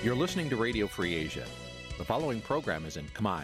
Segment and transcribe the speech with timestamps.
[0.00, 1.44] You're listening to Radio Free Asia.
[1.98, 3.42] The following program is in Khmer.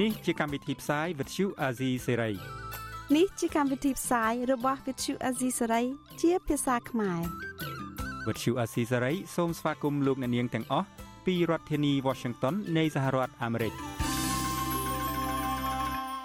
[0.00, 2.34] នេះជាកម្មវិធីផ្សាយ Vuthu Azizi Serai
[3.16, 5.84] នេះជាកម្មវិធីផ្សាយរបស់ Vuthu Azizi Serai
[6.22, 7.22] ជាភាសាខ្មែរ
[8.26, 10.86] Vuthu Azizi Serai សូមស្វាគមន៍លោកអ្នកនាងទាំងអស់
[11.26, 13.74] ពីរដ្ឋធានី Washington នៃសហរដ្ឋអាមេរិក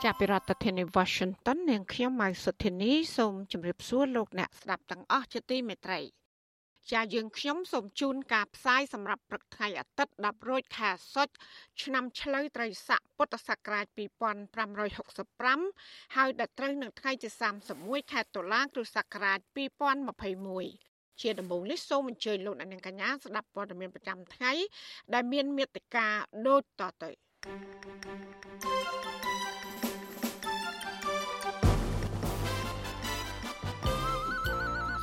[0.03, 5.99] ចាប់ពីរដ្ឋធានី Washington នាងខ្ញុំម៉ៅសុធានីសូមជម្រាបសួរលោកអ្នកស្ដាប់ទាំងអស់ជាទីមេត្រី
[6.91, 11.29] ចាយើងខ្ញុំសូមជូនការផ្សាយសម្រាប់ព្រឹកថ្ងៃអាទិត្យ10រោចខែសុច
[11.83, 13.85] ឆ្នាំឆ្លូវត្រីស័កពុទ្ធសករាជ
[14.65, 17.29] 2565ហើយដល់ត្រូវនឹងថ្ងៃទី
[17.71, 19.39] 31ខែតុលាគ្រិស្តសករាជ
[20.45, 24.51] 2021ជាដំបូងនេះសូមអញ្ជើញលោកអ្នកនាងកញ្ញាស្ដាប់ព័ត៌មានប្រចាំថ្ងៃ
[25.13, 26.07] ដែលមានមេត្តា
[26.47, 27.09] ដូចតទៅ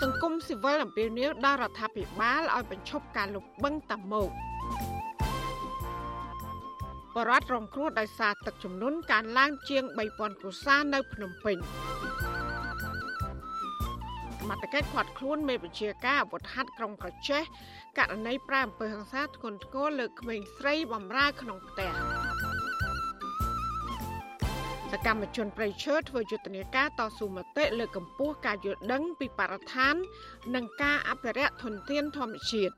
[0.03, 4.31] សង្គមស៊ីវិលអំពាវនាវដល់រដ្ឋាភិបាលឲ្យបញ្ឈប់ការលុបបង្កតាមក
[7.15, 11.57] បរដ្ឋរងគ្រោះដោយសារទឹកជំនន់កើនឡើងជាង3000គ្រួសារនៅភ្នំពេញ
[14.49, 17.43] មតកិច្ចខាត់ខ្លួនមេបញ្ជាការអាវុធហត្ថក្រុងកោះចេះ
[17.99, 21.91] ករណីប្រាអំពើហិង្សាធ្ងន់ធ្ងរលើក្មេងស្រីបំរើក្នុងផ្ទះ
[24.95, 29.95] សកម្មជនប្រៃឈើធ្វើយុទ្ធនាការតស៊ូមតិលើកកម្ពស់ការយល់ដឹងពីបរិស្ថាន
[30.55, 32.75] និងការអភិរក្សធនធានធម្មជាតិ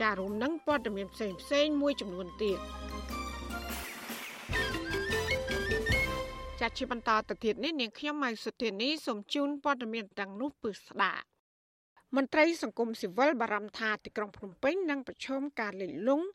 [0.00, 2.58] ចារួមនឹងព័ត៌មានផ្សេងផ្សេងមួយចំនួនទៀត
[6.60, 11.24] ចាត់ជាបន្តទៅទៀតនេះនាងខ្ញុំម៉ៃសុធានីសូមជូនព័ត៌មានទាំងនោះពឺស្ដាប់
[12.16, 16.26] មន្ត្រីសង្គមស៊ីវិលបារម្ភថាទីក្រុងភ្នំពេញនឹងប្រឈមការលិចលង់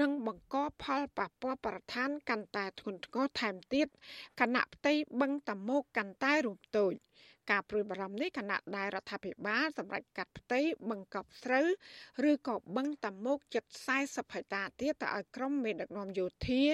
[0.00, 3.86] និងបង្កផលប៉ះពាល់បរិស្ថានកាន់តែធ្ងន់ធ្ងរថែមទៀត
[4.40, 6.92] គណៈផ្ទៃបឹងតមោកកាន់តែរូបតូច
[7.50, 10.60] ការព្រួយបារម្ភនេះគណៈដែលរដ្ឋាភិបាលសម្រាប់កាត់ផ្ទៃ
[10.90, 11.66] បឹងកប់ស្រូវ
[12.30, 13.64] ឬក៏បឹងតមោកជិត
[13.98, 16.64] 40ហិកតាទៀតទៅឲ្យក្រុមមេដឹកនាំយោធា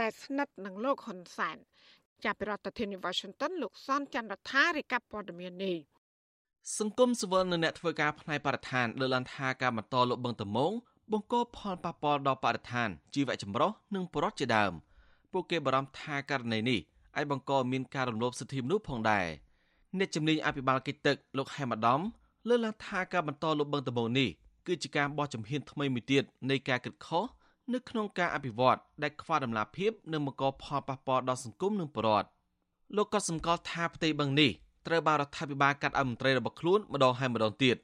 [0.00, 1.56] ដែលស្និទ្ធនឹងលោកហ៊ុនសែន
[2.24, 5.78] ចាប់ពីរដ្ឋធានី Washington លោកសនចន្ទរដ្ឋារាយការណ៍ព័ត៌មាននេះ
[6.78, 10.72] សង្គមស៊ីវិលនៅអ្នកធ្វើការផ្នែកបរិស្ថានលើកឡើងថាការបន្តលុបបង្តមង
[11.12, 14.72] បង្កផលប៉ះពាល់ដល់បរិស្ថានជីវៈចម្រុះនិងប្រវត្តិជាដើម
[15.32, 16.80] ពួកគេបារម្ភថាករណីនេះ
[17.16, 19.26] អាចបង្កមានការរំលោភសិទ្ធិមនុស្សផងដែរ
[19.98, 22.00] អ្នកជំនាញអភិបាលកិច្ចទឹកលោកហេមអាដាម
[22.48, 24.28] លើកឡើងថាការបន្តលុបបង្តមងនេះ
[24.66, 27.24] គឺជាការបោះជំហានថ្មីមួយទៀតនៃការគិតខុស
[27.72, 32.28] នៅក្នុងការអភិវឌ្ឍដែលខ្វះដំណាភាពនិងបង្កផលប៉ះពាល់ដល់សង្គមនិងប្រវត្តិ
[32.96, 34.50] លោកក៏សម្គាល់ថាផ្ទៃបឹងនេះ
[34.86, 37.76] ត្រូវបានរដ្ឋាភិបាលកាត់ឲ្យមន្ត្រីរបស់ខ្លួនម្ដងហើយម្ដងទៀត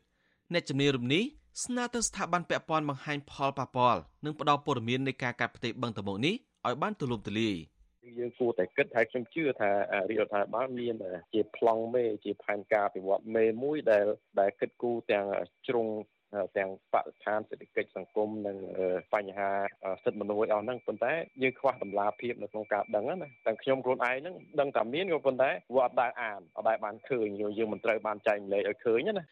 [0.53, 1.23] អ្នកជំនាញរំនេះ
[1.65, 6.35] ស្នើទៅស្ថាប័នពាក់ព័ន្ធបង្ហាញផលប៉ះពាល់និងផ្ដល់ព័ត៌មាននៃការកាត់ផ្ទៃបឹងតមងនេះ
[6.67, 7.57] ឲ្យបានទូលំទូលាយ
[8.19, 9.71] យើងគួរតែគិតហើយខ្ញុំជឿថា
[10.11, 10.95] រាជរដ្ឋាភិបាលមាន
[11.33, 14.05] ជាប្លង់មេជាផែនការអភិវឌ្ឍមេមួយដែល
[14.41, 15.27] ដែលគិតគូរទាំង
[15.67, 15.87] ជ្រុង
[16.57, 18.57] ទាំងបរិស្ថានសេដ្ឋកិច្ចសង្គមនិង
[19.15, 19.51] បញ្ហា
[20.05, 21.13] សិទ្ធិមនុស្សអស់ហ្នឹងប៉ុន្តែ
[21.43, 27.27] យើងខ្វះតម្លាភាពនៅក្នុងការដឹងណាទាំងខ្ញុំខ្លួនឯងហ្នឹងដឹងតែមានក៏ប៉ុន្តែវាអត់ដែលអានអត់ដែលបានឃើញ
[27.59, 29.25] យើងមិនត្រូវបានចែកម្លែកឲ្យឃើញណា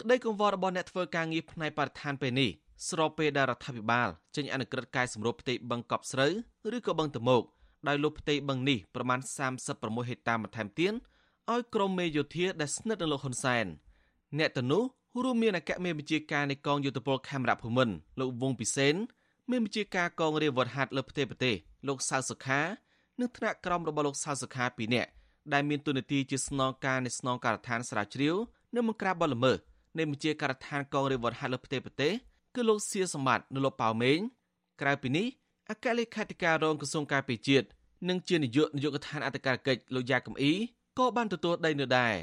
[0.00, 2.50] ក្តីកង្វល់របស់អ្នកធ្វើការងារផ្នែកបរិស្ថានពេលនេះ
[2.88, 6.32] ស្របពេលដែលរដ្ឋាភិបាលចេញអនុក្រឹត្យកែសម្រួលផ្ទៃបឹងកប់ស្រូវ
[6.76, 7.42] ឬក៏បឹងតមោក
[7.88, 9.20] ដោយលុបផ្ទៃបឹងនេះប្រមាណ
[9.64, 10.92] 36ហិកតាបន្ថែមទៀត
[11.52, 13.66] ឲ្យក្រមមេយោធាដែលស្និទ្ធនឹងលោកហ៊ុនសែន
[14.38, 14.82] អ្នកទៅនោះ
[15.24, 18.94] រួមមានអគ្គមេបញ្ជាការនៃកងយោធពលខេមរៈភូមិន្ទលោកវងពិសេន
[19.50, 21.54] មេបញ្ជាការកងរាជវត្តហាត់លើផ្ទៃប្រទេស
[21.88, 22.60] លោកសៅសុខា
[23.20, 25.10] និងថ្នាក់ក្រមរបស់លោកសៅសុខាពីរនាក់
[25.52, 28.36] ដែលមានទូនាទីជាស្នងការនៃស្នងការដ្ឋានស្រាវជ្រាវ
[28.74, 29.58] និងបង្ក្រាបបទល្មើស
[29.98, 32.12] នៃបញ្ជាការដ្ឋានកងរាជវត្តហាត់លើផ្ទៃប្រទេស
[32.54, 34.18] គឺលោកសៀសម្បត្តិនិងលោកប៉ៅមេង
[34.80, 35.26] ក្រៅពីនេះ
[35.70, 37.66] អគ្គលេខាធិការរងក្រសួងការពារជាតិ
[38.08, 40.54] និងជានាយកនាយកដ្ឋានអធិការកិច្ចលោកយ៉ាកំអ៊ី
[40.98, 42.14] ក៏បានទទួលដីនៅដែរ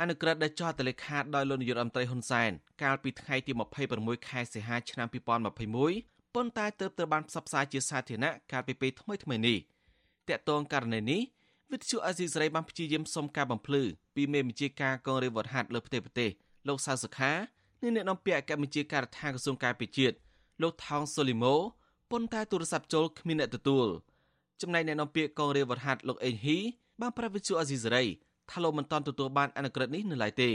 [0.00, 2.50] អនុក្រឹត្យដែលចុះហត្ថលេខាដោយលោកនាយករដ្ឋមន្ត្រីហ៊ុនសែន
[2.82, 3.52] កាលពីថ្ងៃទី
[3.90, 9.58] 26ខែសីហាឆ្នាំ2021ប៉ុន្តែទើបត្រូវបានផ្សព្វផ្សាយជាសាធារណៈកាលពីពេលថ្មីថ្មីនេះ
[10.28, 11.20] តកតងករណីនេះ
[11.72, 13.82] វិទ្យុអេស៊ីសរ៉ៃបានព្យាយាមសុំការបំភ្លឺ
[14.16, 16.30] ពីមេបញ្ជាការកងរាជវត្តហាត់លើផ្ទៃប្រទេស
[16.68, 17.32] លោកសៅសុខា
[17.82, 20.16] និងអ្នកនាំពាក្យអគ្គបញ្ជាការដ្ឋានក្រសួងការពារជាតិ
[20.62, 21.54] លោកថោងសូលីម៉ូ
[22.10, 23.86] ប៉ុន្តែទូរស័ព្ទចូលគ្មានអ្នកទទួល
[24.60, 26.58] ចំណែកអ្នកនាំពាក្យកងរាជវត្តហាត់លោកអេងហ៊ី
[27.00, 28.04] បានប្រាប់វិទ្យុអេស៊ីសរ៉ៃ
[28.50, 30.50] ថាលោកមិនទាន់ទទួលបានអនុក្រឹត្យនេះនៅឡើយទេ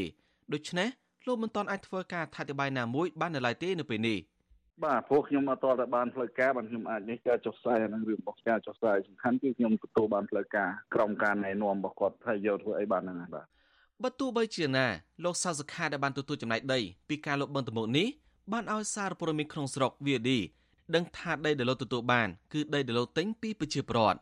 [0.54, 0.90] ដូច្នេះ
[1.28, 4.19] លោកមិនទាន់អាចធ្វើការអធិប្បាយណាមួយបាននៅឡើយទេនៅពេលនេះ
[4.84, 13.45] បាទព្រោះខ្ញុំអត់តតែបានផ្លូវការបានខ្ញុំអាចនេះការចុះផ្សាយអានឹងរឿងរបស់ការចុះផ្សាយសំខាន់គឺខ្ញុំទទួលបានផ្លូវការក្រុមការណែនាំរបស់គាត់ថាយកធ្វើអីបានហ្នឹងបាទ
[14.04, 14.88] បើទោះបីជាណា
[15.24, 16.80] លោកសាសុខាដែលបានទទួលចំណែកដី
[17.10, 18.07] ពីការលុបបង្តមុខនេះ
[18.51, 20.30] បានឲ្យសារព័ត៌មានក្នុងស្រុក VD
[20.96, 24.19] ដឹងថាដីដែលលោកទទួលបាន គឺដីដែលលោកទិញពីប្រជាពលរដ្ឋ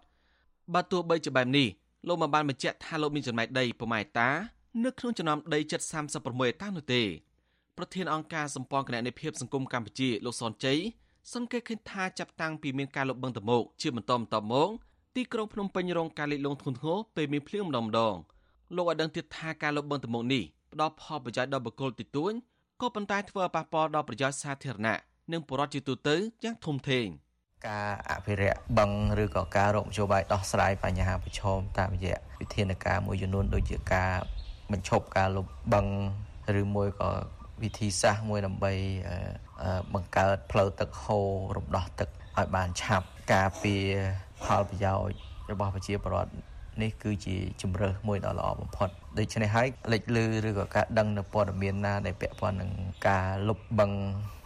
[0.74, 1.68] បើទោះបីជាបែបនេះ
[2.08, 4.30] លោកមិនបានបញ្ជាក់ថាលោកមានចំណែកដីប្រមាណតា
[4.84, 7.04] នៅក្នុងចំណោមដីជិត36ហិកតានោះទេ
[7.78, 10.80] ប្រធានអង្គការសម្ព័ន្ធគណនេយ្យភាពសង្គមកម្ពុជាលោកសនជ័យ
[11.34, 14.70] សង្កេតឃើញថាចាប់តាំងពីមានការលុបបង្ទៅមកជាបន្តបន្ទាប់មក
[15.16, 18.16] ទីក្រុងភ្នំពេញរងការលិចលង់ធ្ងន់ធ្ងរពេលមានភ្លៀងម្ដងម្ដង
[18.76, 20.44] លោកឲ្យដឹងទៀតថាការលុបបង្ទៅមកនេះ
[20.74, 22.34] ផ្ដល់ផលប្រយោជន៍ដល់បុគ្គលទីទួញ
[22.82, 24.98] ក៏ប៉ុន្តែធ្វើឲ្យប៉ះពាល់ដល់ប្រយោជន៍សាធារណៈ
[25.32, 27.06] និងប្រជាពលរដ្ឋជាទូទៅយ៉ាងធំធេង
[27.68, 28.92] ការអភិរក្សបឹង
[29.24, 34.14] ឬក៏ការរកមធ្យោបាយដោះស្រាយបញ្ហាប្រឈមតាមរយៈវិធានការមួយចំនួនដូចជាការ
[34.72, 35.86] បញ្ឈប់ការលុបបឹង
[36.62, 37.10] ឬមួយក៏
[37.64, 38.74] វិធីសាស្ត្រមួយដើម្បី
[39.94, 43.86] បង្កើតផ្លូវទឹកហូររំដោះទឹកឲ្យបានឆាប់ការពារ
[44.44, 45.18] ផលប្រយោជន៍
[45.52, 46.32] របស់ប្រជាពលរដ្ឋ
[46.82, 52.72] នេះគឺជាជំរើសមួយដ៏ល្អបំផុតដូច្នេះហើយលេចលឺឬក៏ការដឹងនៅព័ត៌មានណាដែលពាក់ព័ន្ធនឹង
[53.08, 53.92] ការលុបបឹង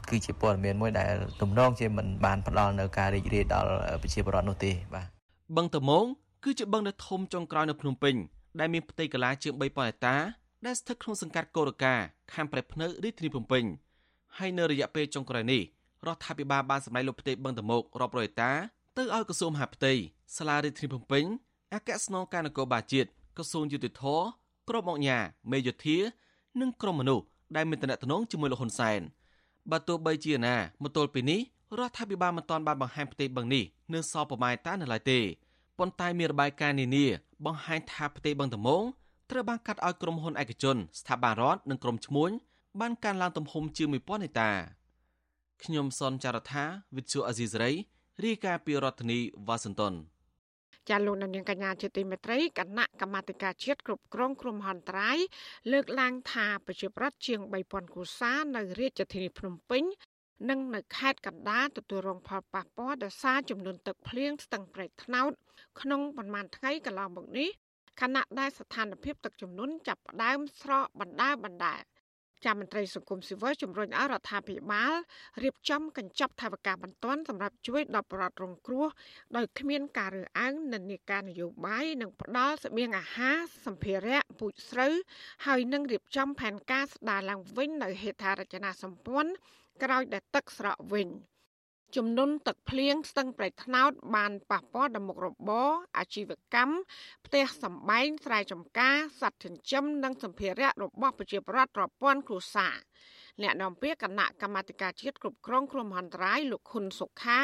[0.10, 3.72] គឺជាព័ត៌មានមួយដែលទំនងជាមិនបានផ្ដល់នៅការរីករាយដល់
[4.02, 5.08] ប្រជាពលរដ្ឋនោះទេបាទ
[5.58, 6.06] បឹងតមង
[6.44, 8.16] គឺជាបឹងដ៏ធំចុងក្រោយនៅភ្នំពេញ
[8.60, 10.16] ដែលមានផ្ទៃកន្លាជាង3000ហិកតា
[10.66, 11.96] ដែលស្ថិតក្នុងសង្កាត់កូរកា
[12.34, 13.64] ខណ្ឌប្រៃភ្នៅរាជធានីភ្នំពេញ
[14.38, 15.62] ហើយនៅរយៈពេលចុងក្រោយនេះ
[16.08, 18.52] រដ្ឋាភិបាលបានសម្ដែងលុបផ្ទៃបឹងតមោករាប់រយហិកតា
[18.98, 19.94] ទៅឲ្យក្រសួងមហាផ្ទៃ
[20.38, 21.24] សាលារាជធានីភ្នំពេញ
[21.74, 24.04] អគ្គស្នងការនគរបាលជាតិក្រសួងយុតិធធ
[24.70, 25.18] ក្រុមអង្គញា
[25.52, 25.98] មេយោធា
[26.62, 27.26] និងក្រុមមនុស្ស
[27.56, 29.02] ដែលមានតំណែងជាមួយលោកហ៊ុនសែន
[29.72, 31.42] បើទោះបីជាណាមកទល់ពេលនេះ
[31.78, 33.64] រដ្ឋាភិបាលមិនទាន់បានបង្ហាញផ្ទៃបឹងនេះ
[33.94, 35.20] នៅសល់ប្រមាណតានៅឡើយទេ
[35.78, 37.06] ប៉ុន្តែមានរបាយការណ៍នានា
[37.46, 38.84] បង្ហាញថាផ្ទៃបឹងតមង
[39.32, 42.32] ត្រូវបានកាត់ឲ្យក្រុមហ៊ុនឯកជន ស្ថាប័នរដ្ឋនិងក្រុមឈ្មួញ
[42.80, 44.52] បានកើនឡើងទំហំជាង1000ហិកតា
[45.64, 46.64] ខ្ញុំសនចាររថា
[46.96, 47.72] វិទ្យុអេស៊ីសរ៉ៃ
[48.24, 49.94] រាយការណ៍ពីរដ្ឋធានីវ៉ាស៊ីនតោន
[50.90, 55.18] ចាលោកនាងកញ្ញាជាទីមេត្រីគណៈកម្មាធិការជាតិគ្រប់គ្រងគ្រោះមហន្តរាយ
[55.72, 59.84] លើកឡើងថាប្រជាប្រដ្ឋជាង3000គូសានៅរាជធានីភ្នំពេញ
[60.50, 65.32] និងនៅខេត្តកណ្ដាលទទួលរងផលប៉ះពាល់ដោយសារចំនួនទឹកភ្លៀងស្ទឹងប្រេកថ្នោត
[65.82, 67.50] ក្នុងប្រមាណថ្ងៃកន្លងមកនេះ
[68.02, 71.76] ខណៈដែលស្ថានភាពទឹកជំនន់ចាប់ផ្ដើមស្រកបណ្ដាបណ្ដា
[72.44, 74.94] ចាមន្ត្រីសង្គមស៊ីវិលជំរុញឲ្យរដ្ឋាភិបាល
[75.44, 78.88] រៀបចំកញ្ចប់ថវិកាបន្ទាន់សម្រាប់ជួយដល់ប្រជាពលរដ្ឋរងគ្រោះ
[79.36, 84.94] ដោយគ្មានការរើសអើងនិន្នាការនយោបាយនិងផ្ដល់ស្បៀងអាហារសម្ភារៈពូជស្រូវ
[85.46, 89.32] ហើយនឹងរៀបចំផែនការស្ដារឡើងវិញនៅហេដ្ឋារចនាសម្ព័ន្ធ
[89.84, 91.10] ក្រោយដែលទឹកស្រកវិញ។
[91.96, 96.76] ជំនន់ទឹកភ្លៀងស្ទឹងប្រៃថ្នោត បានប៉ះពាល់ដល់មុខរបរអាជីវកម្ម
[97.26, 102.76] ផ្ទះសម្បែងស្រែចម្ការសត្វចិញ្ចឹមនិងសម្ភារៈរបស់ប្រជាពលរដ្ឋរាប់ពាន់គ្រួសារ
[103.42, 107.42] អ្នកនាំពាក្យគណៈកម្មាធិការជាតិគ្រប់គ្រងគ្រោះមហន្តរាយលោកខុនសុខា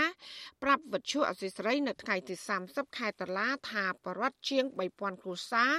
[0.63, 4.65] ប្រាប់វិទ្យុអសីស្រីនៅថ្ងៃទី30ខែតុលាថាបរដ្ឋជាង
[4.95, 5.71] 3000គ្រួសារ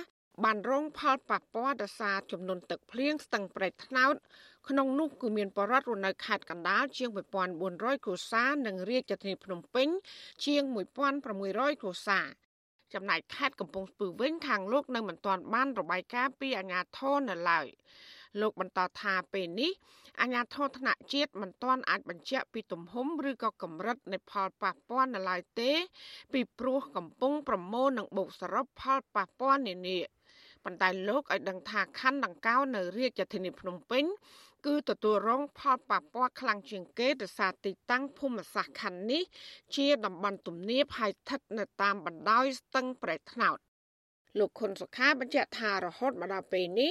[0.45, 4.15] បានរងផលប៉ះពាល់ដោយសារចំនួនទឹកភ្លៀងស្ទឹងប្រៃថ្នោត
[4.69, 7.11] ក្នុងនោះគឺមានបរិវត្តរស់នៅខេត្តកណ្ដាលជាង
[7.57, 9.89] 1400គ្រួសារនិងរាជធានីភ្នំពេញ
[10.45, 10.63] ជាង
[11.23, 12.27] 1600គ្រួសារ
[12.95, 17.67] ចំណែកខេត្តកំពង់ស្ពឺវិញខាងលោកនៅមិនទាន់បានរបាយការណ៍ពីអាជ្ញាធរនៅឡើយ
[18.41, 19.73] លោកបន្តថាពេលនេះ
[20.21, 25.73] អាជ្ញាធរថ្នាក់ជាតិមិនទាន់អាចបញ្ជាក់ពីទំហំឬក៏កម្រិតនៃផលប៉ះពាល់នៅឡើយទេ
[26.33, 29.99] ពីព្រោះកំពុងប្រមូលនិងបូកសរុបផលប៉ះពាល់នានា
[30.65, 34.05] ប៉ុន្តែលោកឲ្យដឹងថាខណ្ឌដង្កោនៅរាជធានីភ្នំពេញ
[34.67, 39.23] គឺទទួលរងផលប៉ះពាល់ខ្លាំងជាងគេដោយសារទីតាំងភូមិសាស្ត្រខណ្ឌនេះ
[39.77, 43.59] ជាតំបន់ទំនាបហើយស្ថិតនៅតាមបណ្ដោយស្ទឹងប្រៃថ្នោត
[44.39, 46.91] លោកខុនសុខាបញ្ជាក់ថារហូតមកដល់ពេលនេះ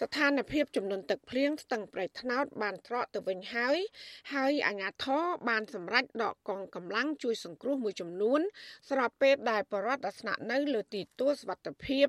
[0.00, 3.76] ស្ថានភាពចំនួនទឹកភ្លៀងស្ទឹងប្រៃថ្នោតបានត្រកទៅវិញហើយ
[4.34, 8.40] ហើយអាជ្ញាធរបានសម្រេចដកកងកម្លាំងជួយសង្គ្រោះមួយចំនួន
[8.90, 12.06] ស្របពេលដែលបរដ្ឋអាសនៈនៅលើទីទួលសវត្ថភាព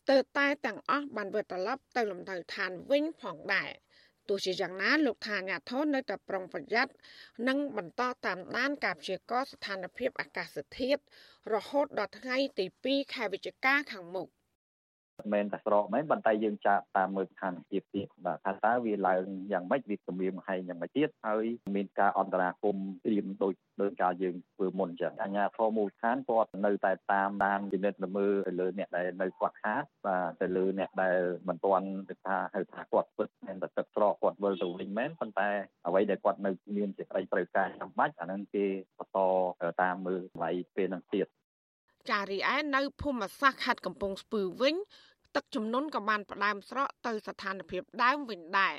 [0.00, 3.70] ស្ទើរតែទាំងអស់បានវិលត្រឡប់ទៅលំនៅឋានវិញផងដែរ។
[4.28, 6.92] ទោះជាយ៉ាងណាលោកថាអាញាធននៅតែប្រុងប្រយ័ត្ន
[7.48, 11.00] និងបន្តតាមដានការព្យាករណ៍ស្ថានភាពអាកាសធាតុ
[11.54, 14.28] រហូតដល់ថ្ងៃទី2ខែវិច្ឆិកាខាងមុខ
[15.18, 21.44] មិនមែនតែស្រកមែនប៉ុន្តែយើងចាប់តាមមើលស្ថានភាពទៀតបាទថាតើវាឡើងយ៉ាងម៉េចវាគម្រាមហែងយ៉ាងម៉េចទៀតហើយ
[21.76, 31.18] មានការអន្តរាគមត្រៀមដូចដោយការយើងធ្វើមុនចឹងអាជ្ញាធរមូលដ្ឋានគាត់នៅតែតាមដានពិនិត្យមើលទៅលើអ្នកដែលនៅគាត់ខាតបាទទៅលើអ្នកដែល
[31.48, 35.48] មិនទាន់ទៅថាហៅថាគាត់ពិតមា នតែទឹកស្រកគាត់វិលទៅវិញមែនប៉ុន្តែ
[35.86, 38.64] អ្វីដែលគាត់នៅមានសេចក្តីត្រូវការចាំបាច់អានឹងគេ
[38.98, 39.18] បន្ត
[39.82, 41.26] តាមមើលថ្លៃពេលនឹងទៀត
[42.10, 44.74] ចារីឯនៅភូមិសាស្ត្រខេត្តកំពង់ស្ពឺវិញ
[45.36, 48.76] ទឹកជំនន់ក៏បានផ្ដើមស្រកទៅស្ថានភាពដើមវិញដែរ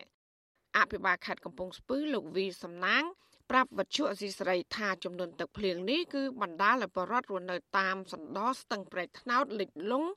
[0.77, 3.03] អភិបាលខេត្តកំពង់ស្ពឺលោកវីសំណាង
[3.51, 10.09] ប្រាប់វត្ថុអសីស្រីថាចំនួនទឹកភ្លៀងនេះគឺបណ្ដាលឲ្យបរដ្ឋរស់នៅតាមសណ្ដោស្ទឹងប្រៃថ្នោតលិចលង់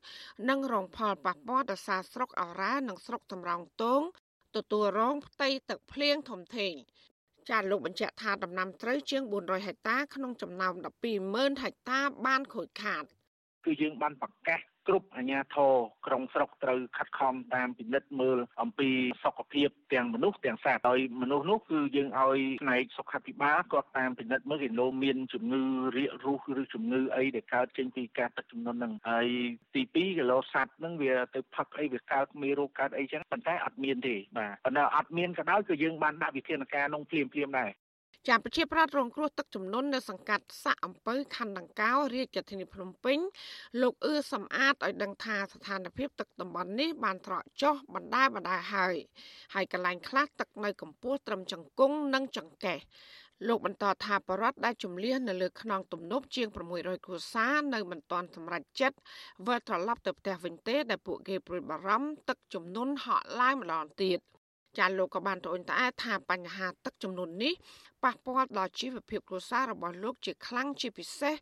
[0.48, 4.02] និងរងផលប៉ះពាល់ដល់សារស្រុកអរ៉ានិងស្រុកសំរោងទង
[4.56, 6.74] ទទួលរងផ្ទៃទឹកភ្លៀងធំធេង
[7.50, 10.74] ចាត់លោកបញ្ជាក់ថាដំណាំត្រូវជាង400ហិកតាក្នុងចំណោម
[11.18, 13.04] 120,000ហិកតាបានខូចខាត
[13.64, 15.74] គឺយើងបានប្រកាស គ្រប់អាជ្ញាធរ
[16.06, 18.90] ក្រុងស្រុកត្រូវខិតខំតាមពិនិត្យមើលអំពី
[19.24, 25.62] សុខភាពទាំងមនុស្សទាំងសត្វហើយមនុស្សនោះគឺយើងឲ្យផ្នែកសុខាភិបាលគាត់តាមពិនិត្យមើលគេលោមានជំងឺ
[25.96, 29.26] រាករូសឬជំងឺអីដែលកើតចេញពីការទឹកជំនន់ហ្នឹងហើយ
[29.74, 37.70] ទី2គីឡូសត្វហ្នឹងវាទៅផឹកអីវាកើតមានរោគកើតអីចឹងប៉ុន្តែអត់មានទេបាទប៉ុន្តែអត់មានក៏ដោយគឺយើងបានដាក់វិធានការនោះភ្លាមភ្លាមដែរ
[38.28, 43.18] ចាប្រជាប្រដ្ឋរងគ្រោះទឹកជំនន់នៅសង្កាត់សាក់អំពៅខណ្ឌដង្កោរាជធានីភ្នំពេញ
[43.82, 48.94] លោកអឿសំអាតឲ្យដឹងថាស្ថានភាពទឹកតំបន់នេះបានត្រកចុះបណ្ដាបណ្ដាហើយ
[49.54, 52.78] ហើយកន្លែងខ្លះទឹកនៅកម្ពស់ត្រឹមចង្គង់និងចង្កេះ
[53.48, 58.98] លោកបន្តថាបរដ្ឋដែលជំលះនៅលើខ្នងទំនប់ជាង600គ្រួសារនៅមិនទាន់សម្រេចចិត្ត
[59.46, 64.20] វិលត្រឡប់ទៅផ្ទះវិញទេដែលពួកគេព្រួយបារម្ភទឹកជំនន់ហក់ឡើងម្ដងទៀត
[64.78, 67.54] ចាលោកក៏បានត្អូញត្អែថាបញ្ហាទឹកចំនួននេះ
[68.04, 71.34] ប៉ះពាល់ដល់ជីវភាពគ្រួសាររបស់លោកជាខ្លាំងជាពិសេស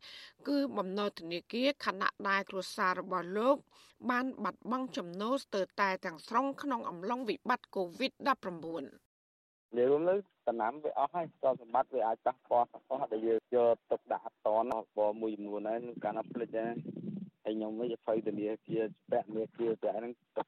[0.48, 3.56] គឺបំណុលធនាគារខណៈដែលគ្រួសាររបស់លោក
[4.10, 8.82] បានបាត់បង់ចំណូលស្ទើរតែទាំងស្រុងក្នុងអំឡុងវិបត្តិ COVID-19
[9.76, 10.14] និយាយរួមទៅ
[10.48, 16.72] តំណាំវាអស់ហើយទ្រព្យសម្បត្តិវាអាចប៉ះពាល់ប៉ះពាល់ដែលយើងយកទុកដាក់អត់តនបមួយចំនួនហើយកាលណាផ្លិចដែរ
[17.44, 20.47] ហើយខ្ញុំវិញភ័យធនាគារពាក់មេគារពាក់ហ្នឹងទឹកខ្ទេចអស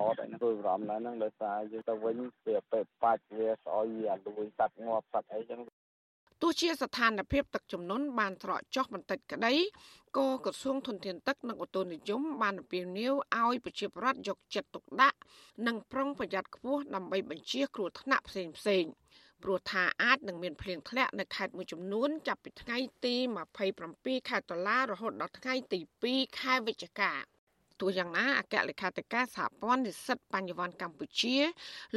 [0.00, 2.16] ថតហ្នឹងរួយបារម្ភឡើងហ្នឹងដោយសារយើងទៅវិញ
[2.46, 5.60] វាពេកបាច់វាស្អុយវាលួយសัตว์ងាប់សัตว์អីចឹង
[6.42, 9.54] ទោះជាស្ថានភាពទឹកជំនន់បានត្រកចុះបន្តិចក្តី
[10.16, 15.18] ក៏ក្រសួងធនធានទឹកនិងឧតុនិយមបានអំពាវនាវឲ្យប្រជាពលរដ្ឋយកចិត្តទុកដាក់
[15.66, 18.84] និងប្រុងប្រយ័ត្នខ្ពស់ដើម្បីបញ្ជៀសគ្រោះថ្នាក់ផ្សេងផ្សេង
[19.42, 23.16] ព្រោះថាអាចនឹងមានភ្លៀងធ្លាក់នៅខេត្តមួយចំនួនចាប់ពីថ្ងៃទី
[23.72, 27.12] 27ខែតុលារហូតដល់ថ្ងៃទី2ខែវិច្ឆិកា
[27.80, 31.36] ទោះយ៉ាងណាអគ្គលេខាធិការសហព័ន្ធនិស្សិតបញ្ញវន្តកម្ពុជា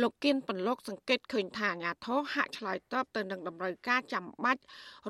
[0.02, 4.62] លោកគៀនពន្លកសង្កេតឃើញថាអាញាធរហាក់ឆ្លើយតបទៅនឹងតម្រូវការចាំបាច់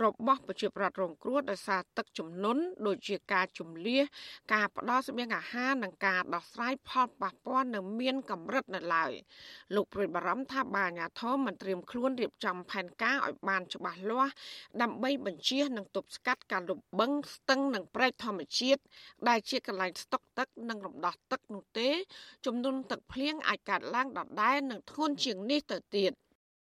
[0.03, 4.01] របស់ប្រជាប្រដ្ឋរងគ្រោះដោយសារទឹកជំនន់ដូចជាការជំលះ
[4.53, 9.11] ការផ្ដល់ស្បៀងអាហារនិងការដោះស្រាយផលប៉ះពាល់នៅមានកម្រិតនៅឡើយ
[9.75, 14.33] លោកព្រួយបារម្ភថាបើអាញាធរមិនត្រៀមខ្លួនរៀបចំផែនការឲ្យបានច្បាស់លាស់
[14.81, 18.81] ដើម្បីបញ្ជៀសនិងទប់ស្កាត់ការលុបបង្កស្ទឹងនិងព្រែកធម្មជាតិ
[19.29, 21.89] ដែលជាកន្លែងស្តុកទឹកនិងរំដោះទឹកនោះទេ
[22.45, 26.11] ចំនួនទឹកភ្លៀងអាចកើតឡើងដដែលនិងធ្ងន់ជាងនេះទៅទៀត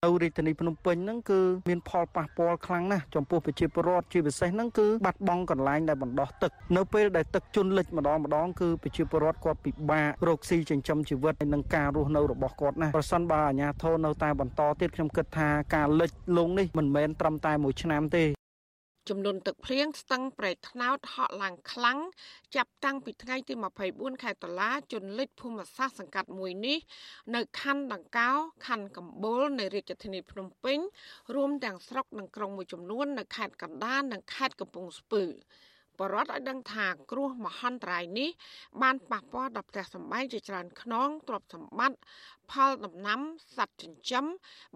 [0.05, 18.25] នៅរាជធានីភ្នំពេញហ្នឹងគឺមានផលប៉ះពាល់ខ្លាំងណាស់ចំពោះប្រជាពលរដ្ឋជាពិសេសហ្នឹងគឺបាត់បង់កន្លែងដែលបណ្ដោះទឹកនៅពេលដែលទឹកជន់លិចម្ដងម្ដងគឺប្រជាពលរដ្ឋគាត់ពិបាករកស៊ីចិញ្ចឹមជីវិតនិងការរស់នៅរបស់គាត់ណាប្រសិនបើអាជ្ញាធរនៅតែបន្តទៀតខ្ញុំគិតថាការលិចលងនេះមិនមែនត្រឹមតែមួយឆ្នាំទេ
[19.09, 21.99] ចំនួនទឹកភ្លៀងស្ទឹងប្រៃថ្នោតហក់ឡើងខ្លាំង
[22.57, 23.55] ចាប់តាំងពីថ្ងៃទី
[23.89, 26.79] 24ខែតុលាជន់លិចភូមិសាស្ត្រសង្កាត់មួយនេះ
[27.35, 28.31] នៅខណ្ឌដង្កោ
[28.67, 30.79] ខណ្ឌកំពូលនៃរាជធានីភ្នំពេញ
[31.35, 35.25] រួមទាំងស្រុកនិងក្រុងមួយចំនួននៅខេត្តកណ្ដាលនិងខេត្តកំពង់ស្ពឺ
[35.99, 38.31] បរដ្ឋឲ្យដឹងថាគ្រោះមហន្តរាយនេះ
[38.83, 41.99] បានប៉ះពាល់ដល់ផ្ទះសម្បែងជាច្រើនខ្នងទ្រព្យសម្បត្តិ
[42.51, 43.21] ផលដំណាំ
[43.57, 44.25] សត្វចិញ្ចឹម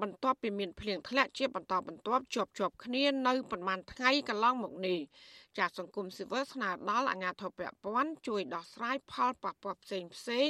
[0.03, 4.99] បន្ទាប់ពីមានភ្លៀងធ្លាក់ជាបន្តបន្ទាប់ជាប់ជាប់គ្នានៅប្រមាណថ្ងៃកន្លងមកនេះ
[5.59, 10.49] ចាសសង្គមស៊ីវិលស្នើដល់អាជ្ញាធរពាក់ព័ន្ធជួយដោះស្រាយផលប៉ះពាល់ផ្សេងផ្សេង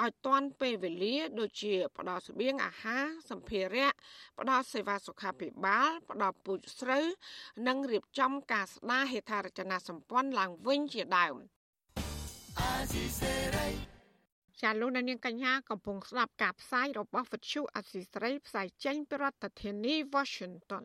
[0.00, 3.90] ឲ្យទាន់ពេលវេលាដូចជាផ្ដល់ស្បៀងអាហារសម្ភារៈ
[4.40, 7.06] ផ្ដល់សេវាសុខាភិបាលផ្ដល់ពូជស្រូវ
[7.66, 11.36] និងរៀបចំការស្ដារហេដ្ឋារចនាសម្ព័ន្ធឡើងវិញជាដើម
[14.60, 20.84] ជាលោកនាងកញ្ញាកំពុងស្ដាប់ការផ្សាយរបស់វិទ្យុអសីស្រីផ្សាយចេញពីរដ្ឋធានី Washington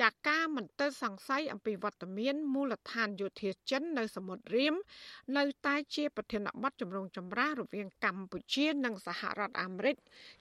[0.00, 4.74] ចាកការមិនទៅសង្ស័យអំពីវត្តមានមូលដ្ឋានយោធាចិននៅសមុទ្ររៀម
[5.36, 9.96] នៅតែជាប្រធានបទចម្រូងចម្រាសរវាងកម្ពុជានិងសហរដ្ឋអាមេរិក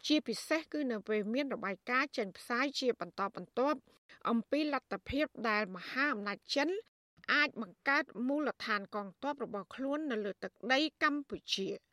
[0.07, 3.79] ជាពិសេសគឺនៅពេលមានរបាយការណ៍ចេញផ្សាយជាបន្តបន្ទាប់
[4.29, 6.69] អំពីលទ្ធភាពដែលមហាអំណាចចិន
[7.33, 11.69] អាចបង្កើតមូលដ្ឋានកងទ័ពរបស់ខ្លួននៅលើទឹកដីកម្ពុជា។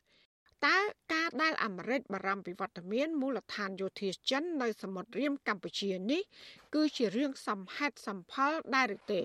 [0.65, 0.77] តើ
[1.13, 6.21] ការដែលអាមេរិកបារម្ភពីវត្តមានមូលដ្ឋានយោធាចិននៅសមុទ្ររៀមកម្ពុជានេះ
[6.75, 9.21] គឺជារឿងសំហេតុសំផលដែរឬទេ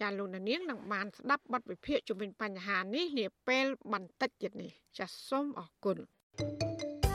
[0.00, 5.96] ចាលោកនាងនឹងបានស្ដាប់បទវិភាគជំវិញបញ្ហានេះនាពេលបន្តិចទៀតនេះចាសសូមអរគុណ
[6.38, 7.07] thank you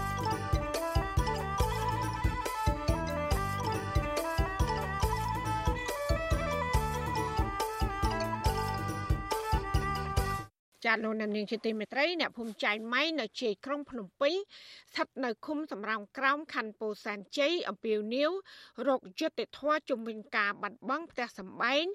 [10.83, 14.33] ចាលោកនាងជាទីមេត្រីអ្នកភូមិចៃម៉ៃនៅជ័យក្រុងភ្នំពេញ
[14.91, 18.31] ស្ថិតនៅឃុំសំរោងក្រោមខណ្ឌពោធិ៍សែនជ័យអំពាវនាវ
[18.87, 21.85] រកយុត្តិធម៌ជំវិញការបាត់បង់ផ្ទះសម្បែង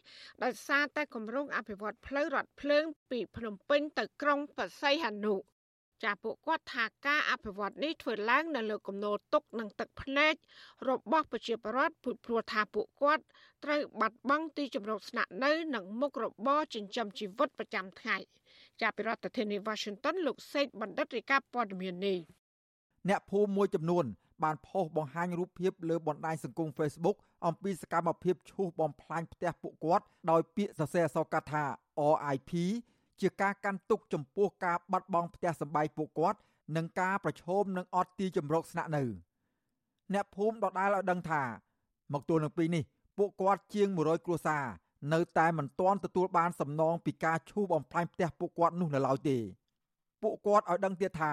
[0.45, 5.37] ដោយសារតែគម្រោងអភិវឌ្ឍផ្លូវរថភ្លើងពីភ្នំពេញទៅក្រុងបរសៃហនុ
[6.05, 10.35] ចាពួកគាត់ថាការអភិវឌ្ឍនេះធ្វើឡើងនៅលើគំនរទុកនិងទឹកភ្នែក
[10.89, 13.23] របស់ប្រជាពលរដ្ឋពុព្រោះថាពួកគាត់
[13.65, 18.17] ត្រូវបាត់បង់ទីជម្រកស្នាក់នៅនិងមុខរបរចិញ្ចឹមជីវិតប្រចាំថ្ងៃ
[18.83, 22.19] ចាប់ពីរដ្ឋធានី Washington លោកសេកបណ្ឌិតរាយការណ៍ព័ត៌មាននេះ
[23.09, 24.05] អ្នកភូមិមួយចំនួន
[24.43, 27.17] បានផុសបង្ហាញរូបភាពលើបណ្ដាញសង្គម Facebook
[27.47, 31.65] អំពីសកម្មភាពឈូសបំផ្លាញផ្ទះពួកគាត់ដោយពាក្យសរសេរអក្សរកាត់ថា
[32.15, 32.51] RIP
[33.21, 36.39] ជាការកាន់ទុកចំពោះការបាត់បង់ផ្ទះសម្បែងពួកគាត់
[36.77, 39.03] និងការប្រឈមនឹងអត់ទីជម្រកស្នាក់នៅ
[40.15, 41.43] អ្នកភូមិដដែលឲ្យដឹងថា
[42.13, 42.85] មកទល់នឹងពេលនេះ
[43.19, 44.65] ពួកគាត់ជាង100គ្រួសារ
[45.13, 49.39] នៅតែមិនទាន់ទទួលបានសំណងពីការឈូសបំផ្លាញផ្ទះពួកគាត់នោះនៅឡើយទេ
[50.23, 51.33] ពួកគាត់ឲ្យដឹងទៀតថា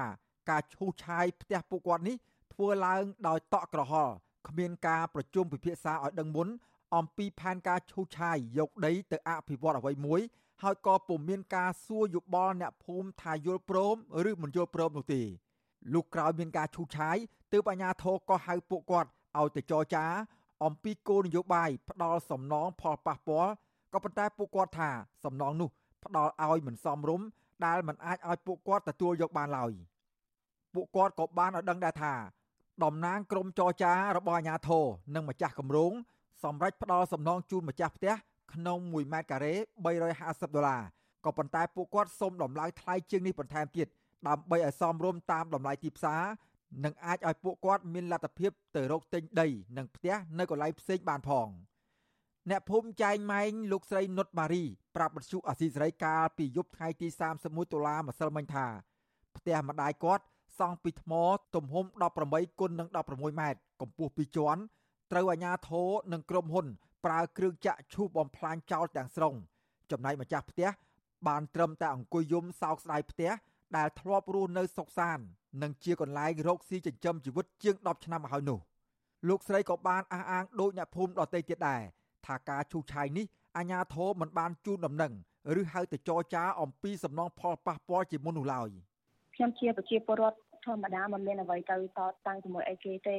[0.50, 2.15] ការឈូសឆាយផ្ទះពួកគាត់នេះ
[2.53, 4.13] ធ្វើឡើងដោយតក់ក្រហល់
[4.48, 6.48] គ្មានការប្រជុំពិភាក្សាឲ្យដឹងមុន
[6.95, 10.22] អំពីផែនការឈូសឆាយយកដីទៅអភិវឌ្ឍអ្វីមួយ
[10.62, 13.95] ហើយក៏ពុំមានការសួរយោបល់អ្នកភូមិថាយល់ព្រម
[14.29, 15.22] ឬមិនយល់ព្រមនោះទេ
[15.93, 17.17] លុះក្រោយមានការឈូសឆាយ
[17.51, 20.05] ទើបអាជ្ញាធរក៏ហៅពួកគាត់ឲ្យទៅចរចា
[20.64, 23.52] អំពីគោលនយោបាយផ្ដាល់សំណងផលប៉ះពាល់
[23.94, 24.90] ក៏ប៉ុន្តែពួកគាត់ថា
[25.24, 25.70] សំណងនោះ
[26.04, 27.28] ផ្ដាល់ឲ្យមិនសមរម្យ
[27.66, 29.72] ដែលមិនអាចឲ្យពួកគាត់ទទួលយកបានឡើយ
[30.74, 32.14] ពួកគាត់ក៏បានឲ្យដឹងដែរថា
[32.84, 34.86] តំណាងក្រុមចរចារបស់អាជ្ញាធរ
[35.16, 35.94] និងម្ចាស់គម្រោង
[36.44, 38.14] សម្រេចផ្ដាល់សំណងជូនម្ចាស់ផ្ទះ
[38.54, 39.54] ក្នុង1ម៉ែត្រការ៉េ
[40.06, 40.84] 350ដុល្លារ
[41.26, 43.88] ក៏ប៉ុន្តែពួកគាត់សូមដំឡើងថ្លៃជាងនេះបន្ថែមទៀត
[44.28, 46.24] ដើម្បីឲ្យសមរម្យតាមតម្លៃទីផ្សារ
[46.84, 51.48] និងអាចឲ្យពួកគាត់មានលទ្ធភាពទៅរកទិញដីនិងផ្ទះនៅកន្លែងផ្សេងបានផង
[52.50, 54.63] អ្នកភូមិចែងម៉ែងលោកស្រីនុតម៉ារី
[54.95, 57.07] ប្រាប់បទសុអាស៊ីសេរីកាលពីយប់ថ្ងៃទី
[57.41, 58.65] 31តុលាម្សិលមិញថា
[59.38, 60.24] ផ្ទះម្ដាយគាត់
[60.60, 61.13] សង់ពីថ្ម
[61.55, 61.86] ទំហំ
[62.24, 64.62] 18គុណនឹង16ម៉ែត្រកម្ពស់2ជាន់
[65.12, 66.67] ត្រូវអាជ្ញាធរនិងក្រុមហ៊ុន
[67.05, 69.34] ប្រើគ្រឿងចាក់ឈូសបំផ្លាញចោលទាំងស្រុង
[69.91, 70.69] ចំណែកម្ចាស់ផ្ទះ
[71.27, 73.31] បានត្រឹមតែអង្គុយយំសោកស្ដាយផ្ទះ
[73.77, 75.25] ដែលធ្លាប់រស់នៅសុខសាន្ត
[75.62, 78.60] និងជាកន្លែងរកស៊ីចិញ្ចឹមជីវិតជាង10ឆ្នាំមកហើយនោះ
[79.30, 81.82] លោកស្រីក៏បានអះអាងដូចអ្នកភូមិដទៃទៀតដែរ
[82.26, 83.26] ថាការឈូសឆាយនេះ
[83.58, 85.14] អាជ្ញាធរមិនបានជូនដំណឹង
[85.60, 88.70] ឬហៅទៅចរចាអំពីសំណងផលប៉ះពាល់ជាមុននោះឡើយ
[89.36, 93.18] ខ្ញុំជាប្រជាពលរដ្ឋធម្មតាមិនមានអ្វីទៅតតាំងជាមួយអីគេទេ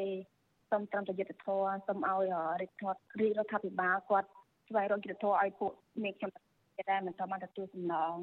[0.71, 2.23] សូមត្រឹមតែយុទ្ធធរសូមឲ្យ
[2.61, 4.29] រាជរដ្ឋរាជរដ្ឋាភិបាលគាត់
[4.69, 5.73] ស្វែងរកយុទ្ធធរឲ្យពួក
[6.03, 6.31] មេខ្ញុំ
[6.91, 8.15] តែមិនត្រូវបានទទួលសំណង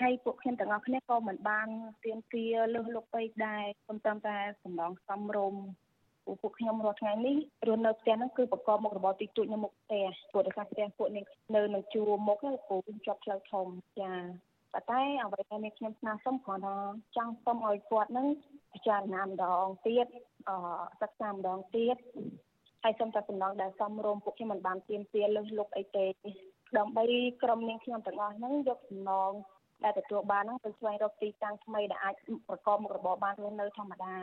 [0.00, 1.68] ហើយពួកខ្ញុំទាំងអស់គ្នាក៏មិនបាន
[2.04, 5.54] ទៀមទាលើសលុកពេកដែរសូមត្រឹមតែសំណងសំរុំ
[6.24, 13.66] ពួកពួកខ្ញុំរាល់ថ្ងៃនេះរស់នៅផ្ទះហ្នឹងគឺប្រកបមុខរបរទីទួចនៅមុខផ្ទះពួកដោយសារផ្ទះពួកនេះនៅនៅជួរមុខហ្នឹងពូជាប់ផ្លូវធំ
[14.00, 14.12] ចា
[14.72, 16.76] ប៉ុន្តែអ្វីដែលខ្ញុំស្នើសុំគ្រាន់តែ
[17.16, 18.26] ចង់សុំឲ្យគាត់នឹង
[18.72, 20.06] ពិចារណាម្ដងទៀត
[20.48, 20.56] អឺ
[21.00, 21.96] សិក្សាម្ដងទៀត
[22.82, 26.06] ហើយសូមតែសំណងដែលសំរុំពួកខ្ញុំមិនបានទៀមទាលើសលុកអីទេ
[26.78, 27.04] ដើម្បី
[27.42, 29.32] ក្រុមនាងខ្ញុំទាំងអស់ហ្នឹងយកសំណង
[29.84, 32.14] ដែលទទួលបានហ្នឹងទៅស្វែងរកទីតាំងថ្មីដែលអាច
[32.48, 34.14] ប្រកបមុខរបរបានរស់នៅធម្មតា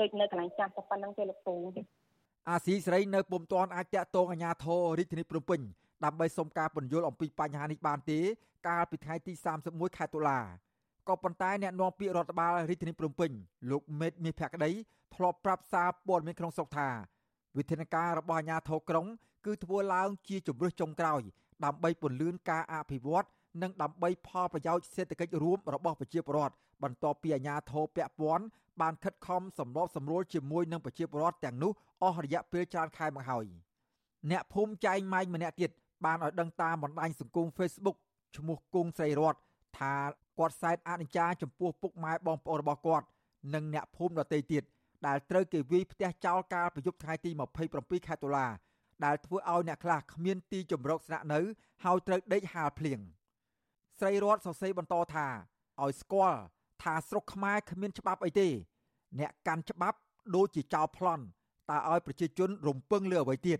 [0.00, 1.56] ដូចនៅកន្លែងចាស់តែប៉ុណ្្នឹងទេលោកពូ
[2.48, 5.60] អាស៊ីសេរីនៅពុំទាន់អាចតាក់ទងអាជ្ញាធររាជធានីភ្នំពេញ
[6.04, 8.18] ដើម្បីសុំការពន្យល់អំពីបញ្ហានេះបានទេ
[8.68, 9.32] កាលពីថ្ងៃទី
[9.66, 10.40] 31ខែតុលា
[11.08, 13.30] ក៏ប៉ុន្តែអ្នកនាំពាក្យរដ្ឋបាលរាជធានីភ្នំពេញ
[13.70, 14.70] លោកមេតមាសភក្តី
[15.14, 16.88] ធ្លាប់ប្រាប់សារព័ត៌មានក្នុងស្រុកថា
[17.56, 19.06] វិធានការរបស់អាជ្ញាធរក្រុង
[19.46, 21.22] គឺធ្វើឡើងជាជំរឹះចុងក្រោយ
[21.64, 23.26] ដើម្បីពន្លឿនការអភិវឌ្ឍ
[23.62, 28.44] និងដើម្បីផលប្រយោជន៍សេដ្ឋកិច្ចរួមរបស់ប្រជាពលរដ្ឋបន្ទាប់ពីអាជ្ញាធរពាក់ព័ន្ធ
[28.80, 33.44] បានខិតខំសម្របសម្រួលជាមួយនឹងប្រជាពលរដ្ឋទាំងនោះអស់រយៈពេលច្រើនខែមកហើយ
[34.30, 35.70] អ្នកភូមិចែងម៉ែងម្នាក់ទៀត
[36.04, 37.96] បានឲ្យដឹងតាមបណ្ដាញសង្គម Facebook
[38.36, 39.34] ឈ្មោះគង់ស្រីរត
[39.78, 39.94] ថា
[40.38, 43.06] គាត់សែតអនិច្ចាចំពោះពុកម៉ែបងប្អូនរបស់គាត់
[43.54, 44.62] និងអ្នកភូមិដទៃទៀត
[45.06, 47.30] ដែលត្រូវគេវាយផ្ទះចោលកាលពីយប់ថ្ងៃទី
[47.70, 48.46] 27ខែតុលា
[49.04, 51.40] ដែលធ្វើឲ្យអ្នកខ្លះគ្មានទីជម្រកស្នាក់នៅ
[51.84, 53.00] ហើយត្រូវដេកហាលភ្លៀង
[53.98, 55.26] ស្រីរតសរសេរបន្តថា
[55.82, 56.40] ឲ្យស្គាល់
[56.82, 58.48] ថាស្រុកខ្មែរគ្មានច្បាប់អីទេ
[59.18, 59.98] អ្នកកាន់ច្បាប់
[60.36, 61.24] ដូចជាចោលប្លន់
[61.70, 63.58] តើឲ្យប្រជាជនរំពឹងលើអ្វីទៀត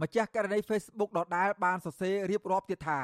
[0.00, 3.00] ម្ចាស់ករណី Facebook ដដែលបានសរសេររៀបរាប់ទៀតថា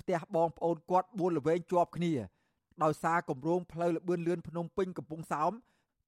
[0.00, 2.12] ផ្ទះបងប្អូនគាត់បួនល្វែងជាប់គ្នា
[2.82, 5.52] ដោយសារគម្រោងផ្លូវលបឿនលឿនភ្នំពេញកំពង់សោម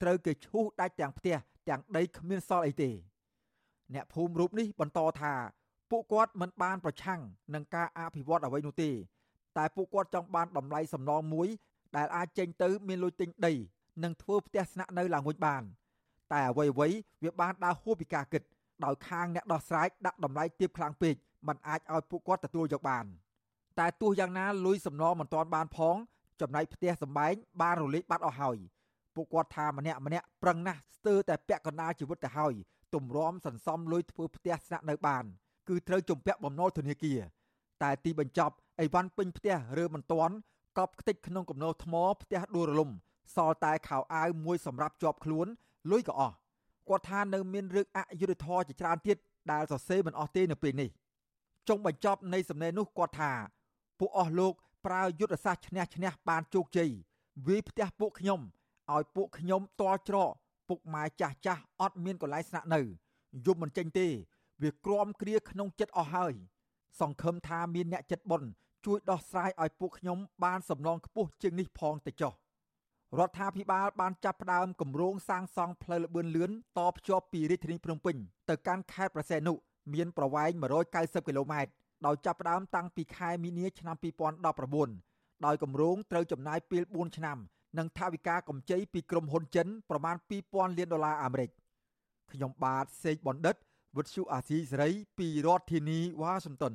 [0.03, 1.37] ត្រូវគេឈូសដាច់ទាំងផ្ទះ
[1.69, 2.91] ទាំងដីគ្មានសល់អីទេ
[3.95, 5.35] អ្នកភូមិរូបនេះបន្តថា
[5.91, 7.21] ពួកគាត់មិនបានប្រឆាំង
[7.55, 8.91] នឹងការអភិវឌ្ឍអ្វីនោះទេ
[9.59, 11.49] តែពួកគាត់ចង់បានតម្លៃសំណងមួយ
[11.97, 13.53] ដែលអាចចេញទៅមានលុយទិញដី
[14.03, 15.63] និងធ្វើផ្ទះស្នាក់នៅឡើងវិញបាន
[16.33, 16.89] តែអ្វីអ្វី
[17.25, 18.43] វាបានដើរហួសពីការគិត
[18.85, 21.15] ដោយខាងអ្នកដោះស្រាយដាក់តម្លៃទាបខ្លាំងពេក
[21.49, 23.07] มันអាចឲ្យពួកគាត់ទទួលយកបាន។
[23.79, 25.97] តែទោះយ៉ាងណាលុយសំណងមិនទាន់បានផង
[26.41, 28.59] ចំណែកផ្ទះសម្បែងបានរលាយបាត់អស់ហើយ
[29.15, 32.55] ពួកគាត់ថាម្នាក់ម្នាក់ប្រឹងណាស់ស្ទើរតែពាក់កណ្ដាលជីវិតទៅហើយ
[32.95, 35.25] ទម្រាំសន្សំលុយធ្វើផ្ទះស្នាក់នៅបាន
[35.69, 37.21] គឺត្រូវជំពាក់បំណុលធនាគារ
[37.83, 40.35] តែទីបញ្ចប់ អីវ៉ាន់ពេញផ្ទះរើមិនទាន់
[40.79, 42.91] កប់ខ្ទេចក្នុងគំនរថ្មផ្ទះដួលរលំ
[43.35, 45.47] សល់តែខោអាវមួយសម្រាប់ជាប់ខ្លួន
[45.91, 46.35] លុយក៏អស់
[46.89, 49.17] គាត់ថានៅមានរឿងអយុត្តិធម៌ជាច្រើនទៀត
[49.53, 50.91] ដែលសរសេរមិនអស់ទេនៅពេលនេះ
[51.69, 53.33] ចុងបញ្ចប់នៃសំណេរនោះគាត់ថា
[53.99, 54.53] ពួកអស់លោក
[54.87, 56.91] ប្រើយុទ្ធសាស្ត្រឈ្នះឈ្នះបានជោគជ័យ
[57.47, 58.41] វាយផ្ទះពួកខ្ញុំ
[58.95, 60.33] ឲ្យពួកខ្ញុំតល់ច្រក
[60.69, 62.81] ពុកម៉ែចាស់ចាស់អត់មានកន្លែងស្នាក់នៅ
[63.47, 64.07] យំមិនចេញទេ
[64.63, 66.33] វាក្រំគ្រាក្នុងចិត្តអស់ហើយ
[67.01, 68.49] សង្ឃឹមថាមានអ្នកចិត្តបុណ្យ
[68.87, 72.33] ជួយដោះស្រាយឲ្យពួកខ្ញុំបានសំណងខ្ពស់ជាងនេះផងទៅចុះ
[73.19, 78.17] រដ្ឋាភិបាលបានចាប់ផ្ដើមគម្រោងសាងសង់ផ្លូវលបឿនលឿនតភ្ជាប់ពីរាជធានីភ្នំពេញ
[78.49, 79.53] ទៅកាន់ខេត្តប្រសេនុ
[79.95, 80.51] មានប្រវែង
[80.91, 81.73] 190គីឡូម៉ែត្រ
[82.07, 83.97] ដោយចាប់ផ្ដើមតាំងពីខែមីនាឆ្នាំ
[84.71, 87.39] 2019ដោយគម្រោងត្រូវចំណាយពេល4ឆ្នាំ
[87.79, 91.51] និងថវិកាកម្ចីពីក្រុមហ៊ុនចិនប្រមាណ2000លានដុល្លារអាមេរិក
[92.33, 93.57] ខ្ញុំបាទសេកបណ្ឌិត
[93.97, 96.75] វុទ្ធុអាស៊ីសេរីពីរដ្ឋធានីវ៉ាស៊ីនតោន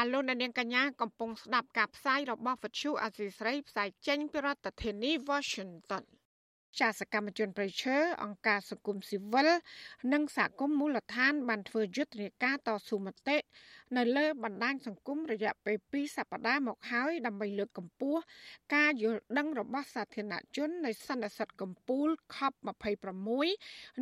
[0.00, 6.04] ចាលោកនាងកញ្ញាកំពុងស្ដាប់ការផ្សាយរបស់វិទ្យុអាស៊ីស្រីផ្សាយចេញពីរដ្ឋធានី Washington
[6.78, 9.48] ចាសកម្មជនប្រៃឈើអង្គការសង្គមស៊ីវិល
[10.12, 13.36] និងសហគមន៍មូលដ្ឋាន បានធ្វើយុទ្ធនាការតស៊ូមតិ
[13.96, 18.20] នៅលើបណ្ដាញសង្គមរយៈពេល2សប្តាហ៍មកហើយដើម្បីលើកកម្ពស់
[18.74, 23.28] ការយល់ដឹងរបស់សាធារណជននៃសន្និសីទកំពូល COP26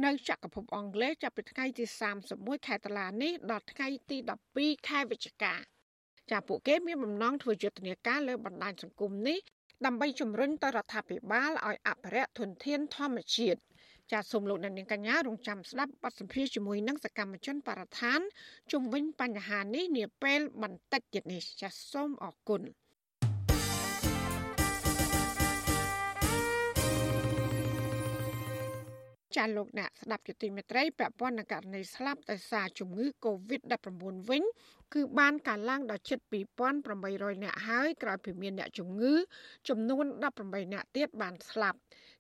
[0.05, 1.85] នៅចក្រភពអង់គ្លេសចាប់ពីថ្ងៃទី
[2.27, 4.17] 31ខែតុលានេះដល់ថ្ងៃទី
[4.53, 5.78] 12ខែវិច្ឆិកា
[6.31, 9.39] ចាពួកគេមានបំណងធ្វើយុទ្ធនាការលើបណ្ដាញសង្គមនេះ
[9.87, 13.61] ដើម្បីជំរុញទៅរដ្ឋាភិបាលឲ្យអភិរក្សធនធានធម្មជាតិ
[14.13, 18.21] ចាសសូមលោកអ្នកនាងកញ្ញារងចាំស្ដាប់បទសម្ភាសជាមួយនឹងសកម្មជនបរិស្ថាន
[18.73, 22.63] ជុំវិញបញ្ហានេះនាពេលបន្តិចទៀតនេះចាសសូមអរគុណ
[29.37, 33.89] ចាលោកអ្នកស្ដាប់ជាទីមេត្រីពាក់ព័ន្ធនឹងករណីស្លាប់ដោយសារជំងឺ Covid-19
[34.31, 34.43] វិញ
[34.95, 36.19] គឺបានកើនឡើងដល់ជិត
[36.81, 39.15] 2800នាក់ហើយក្រោយពីមានអ្នកជំងឺ
[39.69, 40.05] ចំនួន
[40.39, 41.79] 18នាក់ទៀតបានស្លាប់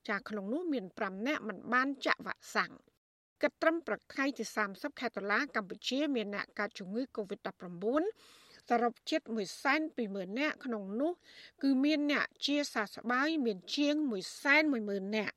[0.09, 2.73] ចាក្នុងនោះមាន5នាក់មិនបានចាក់វ៉ាក់សាំង
[3.42, 7.87] គិតត្រឹមប្រថ្ងៃទី30ខែតុលាកម្ពុជាមានអ្នកកើតជំងឺ Covid-19
[8.68, 9.21] សរុបជិត
[9.81, 11.12] 120,000នាក់ក្នុងនោះ
[11.62, 13.94] គឺមានអ្នកជាសះស្បើយមានជាង
[14.57, 15.35] 110,000នាក់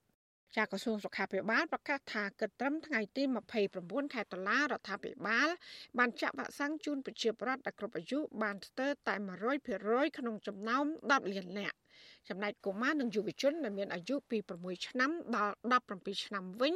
[0.57, 3.23] ចាក្រសួងសុខាភិបាលប្រកាសថាគិតត្រឹមថ្ងៃទី
[3.69, 5.47] 29ខែតុលារដ្ឋាភិបាល
[5.97, 9.15] បានចាក់វ៉ាក់សាំងជូនប្រជាពលរដ្ឋដែលគ្រប់អាយុបានស្ទើរតែ
[9.65, 11.77] 100%ក្នុងចំណោម10លាននាក់
[12.29, 15.53] ចំណែកកុមារនិងយុវជនដែលមានអាយុពី6ឆ្នាំដល់
[15.89, 16.73] 17ឆ្នាំវិញ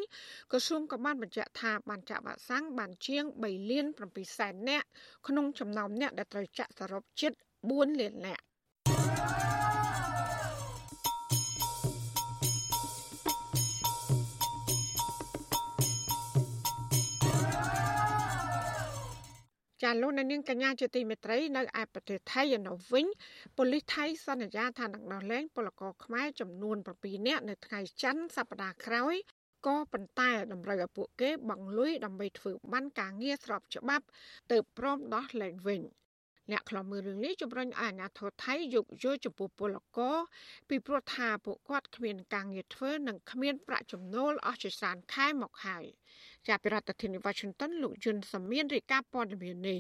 [0.51, 4.88] ក្រសួងក៏បានបញ្ជាក់ថាបានចាក់វ៉ាក់សាំងបានជាង3លាន7សែននាក់
[5.27, 7.31] ក្នុងចំណោមអ្នកដែលត្រូវចាក់សរុបជិត
[7.65, 8.44] 4លាននាក់
[19.83, 23.05] ចាលោកនៅនាងកញ្ញាជាទីមេត្រីនៅឯប្រទេសថៃនៅវិញ
[23.57, 29.15] ប៉ូលីសថៃសន្យាថានឹងដោះលែងពលករខ្មែរចំនួន7នាក់នៅថ្ងៃច័ន្ទសប្តាហ៍ក្រោយ
[29.65, 34.05] ក៏ប៉ុន្តែតម្រូវឲ្យពួកគេបង់លុយដើម្បីធ្វើបានការងារស្របច្បាប់
[34.51, 35.81] ទើបព្រមដោះលែងវិញ
[36.51, 40.17] អ្នកខ្លំមើលរឿងនេះជំរុញឲ្យអាជ្ញាធរថៃយោគយល់ចំពោះពលករ
[40.69, 45.85] ពីព្រោះថាពួកគាត់គ្មានការងារធ្វើនិងគ្មានប្រាក់ចំណូលអស់ជាច្រើនខែមកហើយ
[46.47, 49.79] ចាប់ពីរដ្ឋធានី Washington លោកយុនសាមៀនរាយការណ៍ព័ត៌មាននេះ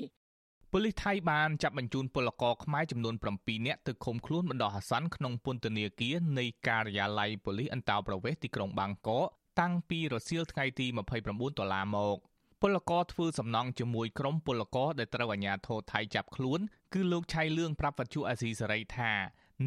[0.71, 9.27] ប៉ូលីសថៃបានចាប់បញ្ជូនពលករខ្មែរចំនួន7នាក់ទៅឃុំខ្លួនបណ្ដោះអាសន្នក្នុងពន្ធនាគារនៃការិយាល័យប៉ូលីសអន្តោប្រវេសន៍ទីក្រុងបាងកក
[9.59, 10.87] តាំងពីរសៀលថ្ងៃទី
[11.21, 12.17] 29ដុល្លារមក
[12.61, 16.59] ពលករធ្វើសំណង់ជាមួយក្រុមពលករដែលត្រូវអាជ្ញាធរថៃចាប់ខ្លួន
[16.93, 19.11] គឺលោកឆៃលឿងប្រាប់វត្ថុអាស៊ីសេរីថា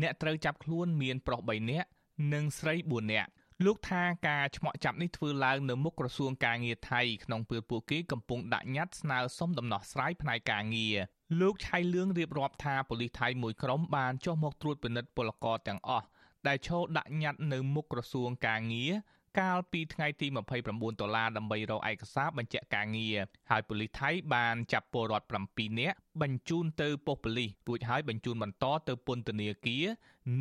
[0.01, 1.89] អ្នកត្រូវចាប់ខ្លួនមានប្រុស3នាក់
[2.33, 3.31] និងស្រី4នាក់
[3.65, 10.97] លោកថាការឆ្មក់ចាប់នេះធ្វើឡើងនៅមុខក្រសួងការងារថៃក្នុងពេលពួកគេកំពុងដាក់ញត្តិស្នើសុំដំណោះស្រាយផ្នែកការងារ
[11.41, 16.07] លោកឆៃលឿងរៀបរាប់ថាប៉ូលីសថៃមួយក្រុមបានចុះមកត្រួតពិនិត្យពលករទាំងអស់
[16.49, 18.93] ដែលឈរដាក់ញត្តិនៅមុខក្រសួងការងារ
[19.41, 20.27] កាលពីថ្ងៃទី
[20.65, 23.17] 29ដុល្លារដើម្បីរកឯកសារបញ្ជាក់ការងារ
[23.51, 29.85] ហើយប៉ូលីសថៃបានចាប់ពលរដ្ឋ7នាក់បញ្ជូនទៅប៉ុស្តិ៍ប៉ូលីសរួចហើយបញ្ជូនបន្តទៅពន្ធនាគារ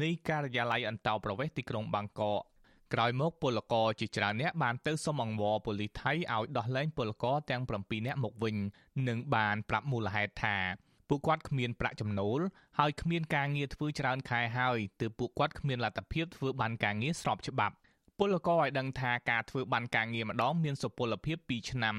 [0.01, 2.43] នៃការិយាល័យអន្តោប្រវេសន៍ទីក្រុងបាងកក
[2.93, 8.55] ក្រោយមកពលករជាច្រើនអ្នកបានទៅសុំអង្វរប៉ូលីសថៃឲ្យដោះលែងពលករទាំង7នាក់មកវិញ
[9.07, 10.57] និងបានប្រាប់មូលហេតុថា
[11.09, 12.39] ពួកគាត់គ្មានប្រាក់ចំណូល
[12.79, 17.75] ហើយគ្មានការងារធ្វើច្រើនខែហើយទើបពួកគាត់គ្មានលទ្ធភាពធ្វើបានការងារស្របច្បាប់
[18.19, 21.97] ពលករឲ្យដឹងថាការធ្វើបានការងារម្ដងមានសុពលភាព2ឆ្នាំ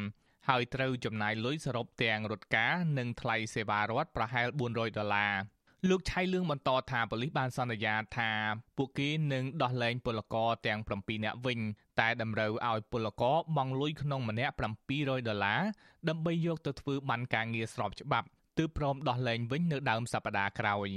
[0.49, 5.35] ហើយត្រូវចំណាយលុយសរុបទាំងរត់ការនិងថ្លៃសេវារដ្ឋប្រហែល400ដុល្លារ
[5.87, 8.31] លោកឆៃលឿងបន្តថាប៉ូលីសបានសន្យាថា
[8.77, 11.59] ពួកគេនឹងដោះលែងពលករទាំង7នាក់វិញ
[12.01, 14.53] តែតម្រូវឲ្យពលករបង់លុយក្នុងម្នាក់
[14.91, 15.61] 700ដុល្លារ
[16.09, 18.27] ដើម្បីយកទៅធ្វើបានការងារស្របច្បាប់
[18.59, 20.89] ទើបព្រមដោះលែងវិញនៅដើមសប្តាហ៍ក្រោយ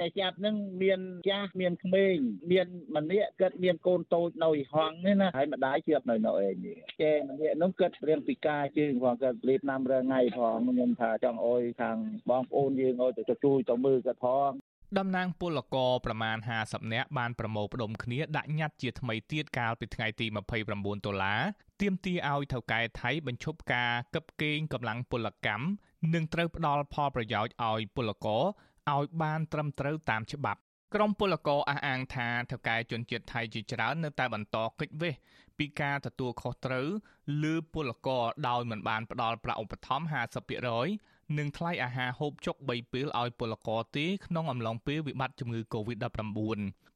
[0.00, 2.16] ដែលចាប់នឹងមានចាស់មានក្មេង
[2.52, 11.96] មានម្នាក់គិតមានកូនតូចនៅហងនេះណាហើយម្ដាយជាប់នៅនៅឯនេះចេម្នាក់នោះគិតរៀងពិការជើងផងគាត់លេបណាំរើថ្ងៃផងខ្ញុំថាចង់អុយខាង
[12.30, 14.52] បងប្អូនយើងអុយទៅជួយទៅមើលគាត់ផង
[14.98, 20.26] តំណាងពលករប្រមាណ50នាក់បានប្រមូលផ្ដុំគ្នាដាក់ញត្តិជាថ្មីទៀតកាលពីថ្ងៃទី
[20.70, 21.40] 29ដុល្លារ
[21.80, 25.66] ទាមទារឲ្យថៅកែថៃបញ្ឈប់ការកឹបកេងកម្លាំងពលកម្ម
[26.14, 28.42] និងត្រូវផ្ដល់ផលប្រយោជន៍ឲ្យពលករ
[28.92, 30.60] ឲ្យបានត្រឹមត្រូវតាមច្បាប់
[30.94, 35.14] ក្រមពលករអះអាងថាថៅកែជនជាតិថៃជាច្រើននៅតែបន្តកិច្ចវេះ
[35.58, 36.88] ពីការទទួលខុសត្រូវ
[37.42, 40.14] លើពលករដោយមិនបានផ្ដល់ប្រាក់ឧបត្ថម្ភ
[40.72, 46.20] 50%និងថ្លៃអាហារហូបចុក3ពេលឲ្យពលករទេក្នុងអំឡុងពេលវិបត្តិជំងឺ Covid-19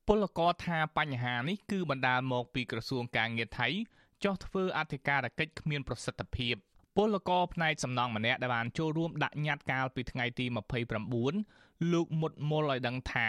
[0.08, 3.68] ពលករថាបញ្ហានេះគឺបណ្ដាលមកពីក្រសួងការងារថៃ
[4.24, 6.54] ចោះធ្វើអធិការកិច្ចគ្មានប្រសិទ្ធភាព
[6.96, 10.46] ពលករផ្នែកសំណង់ម្នាក់ដែលបានចូលរួមដាក់ញត្តិកាលពីថ្ងៃទី
[11.08, 13.28] 29 លោកមុតមុលឲ្យដឹងថា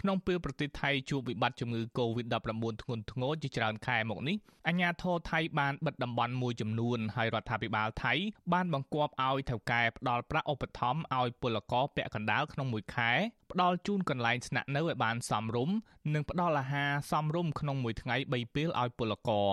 [0.00, 8.12] ក្នុងពេលប្រទេសថៃជួបវិបត្តិជំងឺ Covid-19 ធ្ងន់ធ្ងរជាច្រើនខែមកនេះអាជ្ញាធរថៃបានបិទតំបន់មួយចំនួនហើយរដ្ឋាភិបាលថៃ
[8.52, 13.10] បានបង្គាប់ឲ្យថៅកែផ្ដល់ប្រាក់ឧបត្ថម្ភឲ្យពលករពាក់កណ្ដាលក្នុងមួយខែ
[13.52, 15.76] ផ្ដល់ជូនកន្លែងស្នាក់នៅឲ្យបានសមរម្យ
[16.14, 19.50] និងផ្ដល់អាហារសមរម្យក្នុងមួយថ្ងៃ3ពេលឲ្យពលករ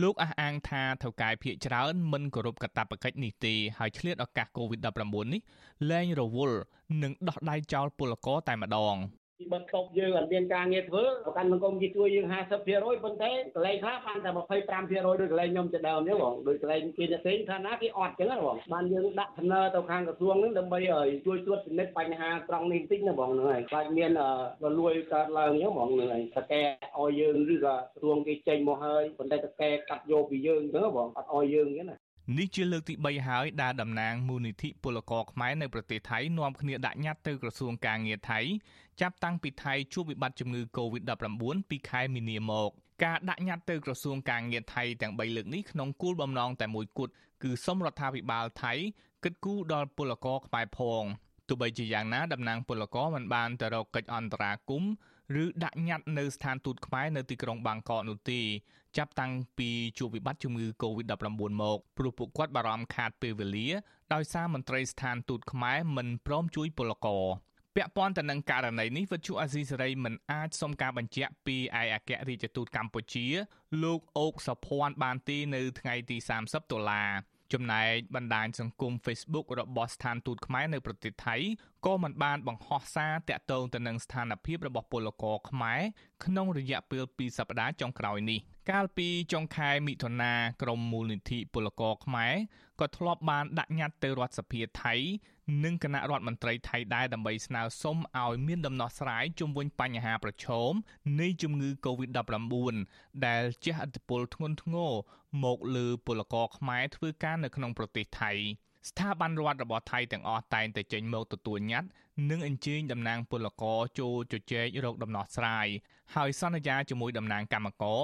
[0.00, 5.40] លោកអះអាងថាថៅកែភៀកច្រើនមិនគោរពកាតព្វកិច្ចនេះទេហើយឆ្លៀតឱកាស COVID-19 នេះ
[5.90, 6.58] លែងរវល់
[7.02, 8.96] និងដោះដៃចោលពលករតែម្ដង
[9.42, 12.26] ពីបន្ទប់យើងអត់មានការងារធ្វើប្រកាន់សង្គមគេជួយយើង
[12.64, 20.78] 50%ប៉ុន្តែកន្លែងខ្លះបានតែ25%ដូចកន្លែងខ្ញុំទៅដើមនេះបងដូចកន្លែងគេផ្សេងថាណាគេអត់ចឹងណាបងបានយើងដាក់ដំណើរទៅខាងក្រសួងហ្នឹងដើម្បី
[21.26, 24.10] ជួយត្រួតពិនិត្យបញ្ហាត្រង់នេះបន្តិចណាបងហ្នឹងហើយខ្លាចមាន
[24.64, 26.62] រលួយកើតឡើងចឹងបងហ្នឹងហើយតកែ
[26.98, 31.96] ឲ្យយើងឬក៏ក្រសួងគេចេញមកហើយប៉ុន្តែតកែកាត់យកពីយើងទៅបងអត់ឲ្យយើងចឹងណា
[32.36, 38.40] នេះជាលើកទី3ហើយដែលតំណាងមូលនិធិពលករខ្មែរនៅប្រទេសថៃនាំគ្នាដាក់ញត្តិទៅក្រសួងការងារថៃ
[39.00, 42.70] ចាប់តាំងពីថៃជួបវិបត្តិជំងឺ Covid-19 ពីខែមីនាមក
[43.04, 48.72] ការដាក់ញត្តិទៅក្រសួងការងារថៃទាំង3លើកនេះក្នុងគោលបំណងតែមួយគត់គឺសូមរដ្ឋាភិបាលថៃ
[49.24, 51.04] គិតគូរដល់ពលករខ្មែរផង
[51.48, 54.90] ទោះបីជាយ៉ាងណាតំណាងពលករមិនបានទៅរកកិច្ចអន្តរាគមន៍
[55.42, 58.40] ឬដាក់ញត្តិនៅស្ថានទូតខ្មែរនៅទីក្រុងបាងកកនោះទេ
[58.96, 61.24] ចាប់តាំងពីជួបវិបត្តិជំងឺ Covid-19
[61.62, 63.68] មកព្រោះពួកគាត់បារម្ភខាតពេលវេលា
[64.14, 67.24] ដោយសារមន្ត្រីស្ថានទូតខ្មែរមិនព្រមជួយពលករ
[67.76, 73.26] ពាក់ព័ន្ធទៅនឹងករណីនេះវិទ្យុអាស៊ីសេរីមិនអាចសុំការបញ្ជាក់ពីឯកអគ្គរដ្ឋទូតកម្ពុជា
[73.82, 77.10] លោកអូកសុភ័ណ្ឌបានទេនៅថ្ងៃទី30ដុល្លារ
[77.52, 81.36] ចំណែកបណ្ដាញសង្គម Facebook របស់ស្ថានទូតខ្មែរនៅប្រទេសថៃ
[81.86, 85.80] ក៏មិនបានបង្ហោះសារតាក់ទងទៅនឹងស្ថានភាពរបស់ពលករខ្មែរ
[86.24, 88.38] ក្នុងរយៈពេល2សប្តាហ៍ចុងក្រោយនេះ
[88.70, 92.34] កាលពីចុងខែមិថុនាក្រមមូលនិធិពលករខ្មែរ
[92.80, 94.94] ក៏ធ្លាប់បានដាក់ញត្តិទៅរដ្ឋសភាថៃ
[95.64, 100.72] និងគណៈរដ្ឋមន្ត្រីថៃដែរដើម្បីស្នើសុំឲ្យមានដំណោះស្រាយជុំវិញបញ្ហាប្រឈម
[101.20, 102.74] នៃជំងឺ Covid-19
[103.26, 104.92] ដែលជះឥទ្ធិពលធ្ងន់ធ្ងរ
[105.44, 108.32] មកលើពលករខ្មែរធ្វើការនៅក្នុងប្រទេសថៃ
[108.88, 111.88] ស្ថាប័នរដ្ឋរបស់ថៃទាំងអស់តែងតែចេញមកទទួលញត្តិ
[112.30, 115.66] និងអញ្ជើញតំណាងពលករចូលជជែករកដំណោះស្រាយ
[116.14, 118.02] ហើយសន្យាជាមួយតំណាងកម្មករ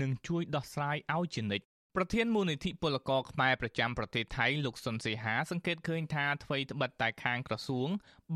[0.00, 7.88] នឹងជួយដោះស្រាយឲ្យជានិច្ច ប្រធានមូលនិធិពលករខ្មែរប្រចាំប្រទេសថៃលោកសុនសេហាសង្កេតឃើញថាអ្វីត្បិតតែខាងក្រសួង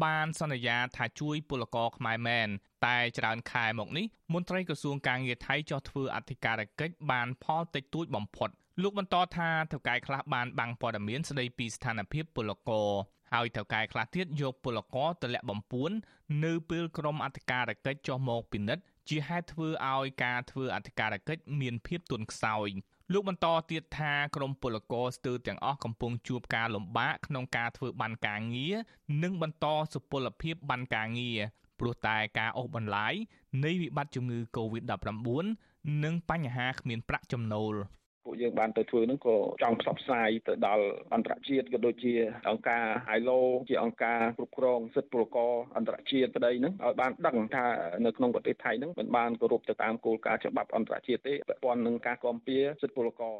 [0.04, 2.48] បានសន្យាថាជួយពលករខ្មែរមែន
[2.86, 8.50] តែច្រើនខែមកនេះមន្ត្រីក្រសួងការងារថៃចោះធ្វើអធិការកិច្ចបានផលតិចតួចបំផុត
[8.82, 12.88] លោកបន្តថាថៅកែខ្លះបានបាំងព័ត៌មានស្ដីពីស្ថានភាពពលករ
[13.32, 15.90] ហើយថៅកែខ្លះទៀតយកពលករទៅលាក់បំពួន
[16.44, 22.68] នៅពេលក្រុមអធិការកិច្ចចុះមកពិនិត្យជាហេតុធ្វើឲ្យការធ្វើអធិការកិច្ចមានភាពទន់ខ្សោយ
[23.12, 28.74] លោកបន្តទៀតថាក្រមពលករស្ទើរទាំងអស់កំពុងជួបការលំបាកក្នុងការធ្វើបានការងារ
[29.22, 31.38] និងបន្តសុពលភាពបានការងារ
[31.78, 33.14] ព្រោះតែការអូសបន្លាយ
[33.64, 35.46] នៃវិបត្តិជំងឺ Covid-19
[36.04, 37.74] និងបញ្ហាគ្មានប្រាក់ចំណូល
[38.24, 40.84] ពួកយើងបានទៅធ្វើហ្នឹងក៏ចង់ផ្សព្វផ្សាយទៅដល់
[41.14, 42.14] អន្តរជាតិក៏ដូចជា
[42.48, 42.84] អង្គការ
[43.18, 47.66] ILO ជាអង្គការគ្រប់គ្រងសិទ្ធិពលករអន្តរជាតិប្តីហ្នឹងឲ្យបានដឹងថា
[48.04, 53.36] នៅក្នុងប្រទេសថៃហ្នឹងមិនបានគោរពទៅតាមគោលការណ៍ច្បាប់អន្តរជាតិទេពាក់ព័ន្ធនឹងការគាំពៀសិទ្ធិពលករ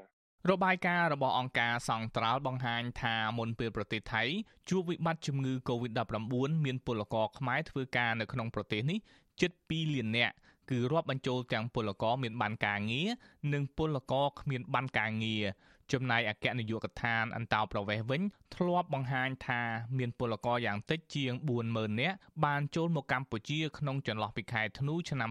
[0.52, 4.22] របាយការណ៍របស់អង្គការសង្ត្រាល់បង្ហាញថាមុនពេលប្រទេសថៃ
[4.70, 8.98] ជួបវិបត្តិជំងឺ Covid-19 មានពលករខ្មែរធ្វើការនៅក្នុងប្រទេសនេះ
[9.40, 10.34] ជិត2លាននាក់
[10.70, 13.09] គឺរាប់បញ្ចូលទាំងពលករមានបានការងារ
[13.53, 15.44] និងពលករគ្មានបានការងារ
[15.92, 18.22] ចំណែកអគ្គនាយកដ្ឋានអន្តោប្រវេសន៍វិញ
[18.55, 19.62] ធ្លាប់បង្ហាញថា
[19.98, 21.33] មានពលករយ៉ាងតិចជាង
[21.68, 25.31] 40000នាក់បានចូលមកកម្ពុជាក្នុងចន្លោះពីខែធ្នូឆ្នាំ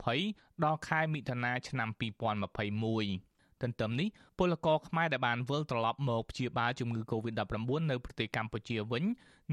[0.00, 1.88] 2020ដល់ខែមិថុនាឆ្នាំ
[3.28, 3.29] 2021
[3.62, 9.04] ទន្ទឹមនេះពលករខ្មែរដែលបានវិលត្រឡប់មកព្យាបាលជំងឺ Covid-19 នៅប្រទេសកម្ពុជាវិញ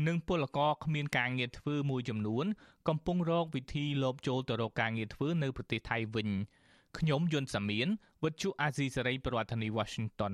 [0.07, 2.45] និងពលករគ្មានការងារធ្វើមួយចំនួន
[2.87, 6.29] កំពុងរកវិធីលបចូលទៅរកការងារធ្វើនៅប្រទេសថៃវិញ
[6.97, 7.87] ខ្ញុំយុនសាមៀន
[8.23, 10.33] វិទ្យុអាស៊ីសេរីប្រធានាធិបតី Washington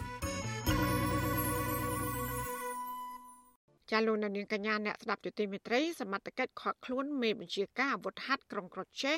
[3.91, 9.17] ចាលោកនាងកញ្ញាអ្នកស្ដាប់យុតិមេត្រីសមត្ថកិច្ចខាត់ខ្លួនមេបញ្ជាការអាវុធហត្ថក្រុងក្រចេះ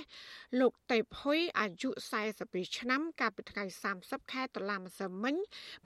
[0.60, 1.90] លោកតេពហ៊ុយអាយុ
[2.34, 3.64] 42ឆ្នាំកាលពីថ្ងៃ
[3.98, 5.36] 30ខែតុលាម្សិលមិញ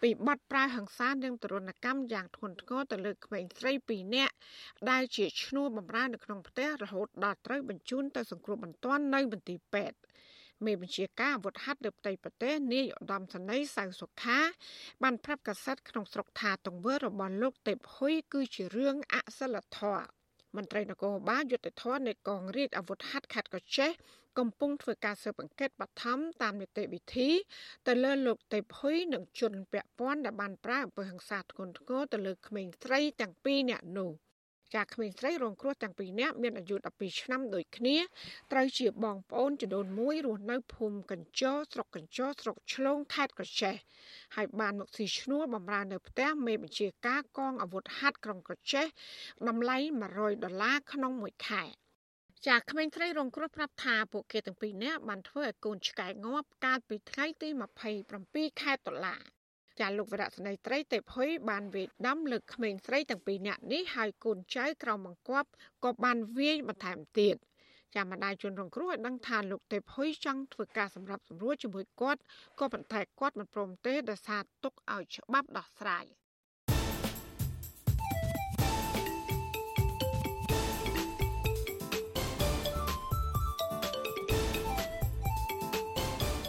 [0.01, 4.33] ពីបទប្រើហិង្សានិងទរណកម្មយ៉ាងធ្ងន់ធ្ងរទៅលើក្មេងស្រី2នាក់
[4.89, 9.97] ដែលជាឈ្នួលបម្រើនៅក្នុងផ្ទះរហូតដល់ត្រូវបញ្ជូនទៅសង្គ្រោះបន្ទាន់នៅមន្ទីរពេទ្យ
[10.65, 14.39] មេបញ្ជាការអាវុធហត្ថលើផ្ទៃប្រទេសនាយឧត្តមសេនីយ៍សៅសុខា
[15.03, 20.07] បានប្រាប់កាសែតក្នុងស្រុកថាទង្វើរបស់លោកទេពហ៊ុយគឺជារឿងអសិលធម៌
[20.55, 23.91] មន្ត្រីនគរបាលយុទ្ធភ័ណ្ឌនៃកងរាជអាវុធហត្ថខេត្តកោះចេះ
[24.39, 27.29] កំពុងធ្វើការស៊ើបអង្កេតបឋមតាមនីតិវិធី
[27.87, 34.11] ទៅលើលោកទេពហ៊ុយនិងជនពាក់ព័ន្ធដែលបានប្រើអំពើហិង្សាធ្ងន់ធ្ងរទៅលើក្មេងស្រីទាំងពីរនាក់នោះ។
[34.75, 37.97] ចាក្មេងស្រីរងគ្រោះទាំងពីរនាក់មានអាយុ12ឆ្នាំដូចគ្នា
[38.51, 43.75] ត្រូវជាបងប្អូនចំនួនមួយរស់នៅភូមិកញ្ចោស្រុកកញ្ចោស្រុកឆ្លងខេត្តកោះចេះ
[44.35, 48.85] ហើយបានមកស៊ីឈ្នួលបំរើនៅផ្ទះមេបញ្ជាការកងអាវុធហត្ថក្រុងកោះចេះ
[49.47, 49.77] តម្លៃ
[50.11, 51.63] 100ដុល្លារក្នុងមួយខែ
[52.47, 57.49] ចាក្មេងស្រីរងគ្រោះប្រាប់ថាពួកគេទាំងពីរនាក់បានធ្វើឲ្យកូនឆ្កែងាប់កាលពីថ្ងៃទី
[58.05, 59.36] 27ខែតុលា
[59.79, 65.49] ចាលោកវរៈស្នេហ៍ត្រីទេពហ៊ុយបានវាយដំលើកក្មេងស្រីទាំងពីរនាក់នេះហើយកូនចៅក្រោមបង្គាប់
[65.83, 67.35] ក៏បានវាយបន្ថែមទៀត
[67.95, 72.21] ចាម្ដាយជនរងគ្រោះឲ្យដឹងថាលោកទេពហ៊ុយចង់ធ្វើការសម្រាប់សម្រួលជាមួយគាត់
[72.59, 76.05] ក៏ប៉ុន្តែគាត់មិនព្រមទេដោយសារទុកឲ្យច្បាប់ដោះស្រាយ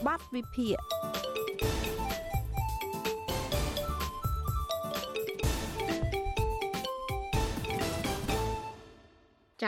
[0.06, 0.76] បាត់វិភាគ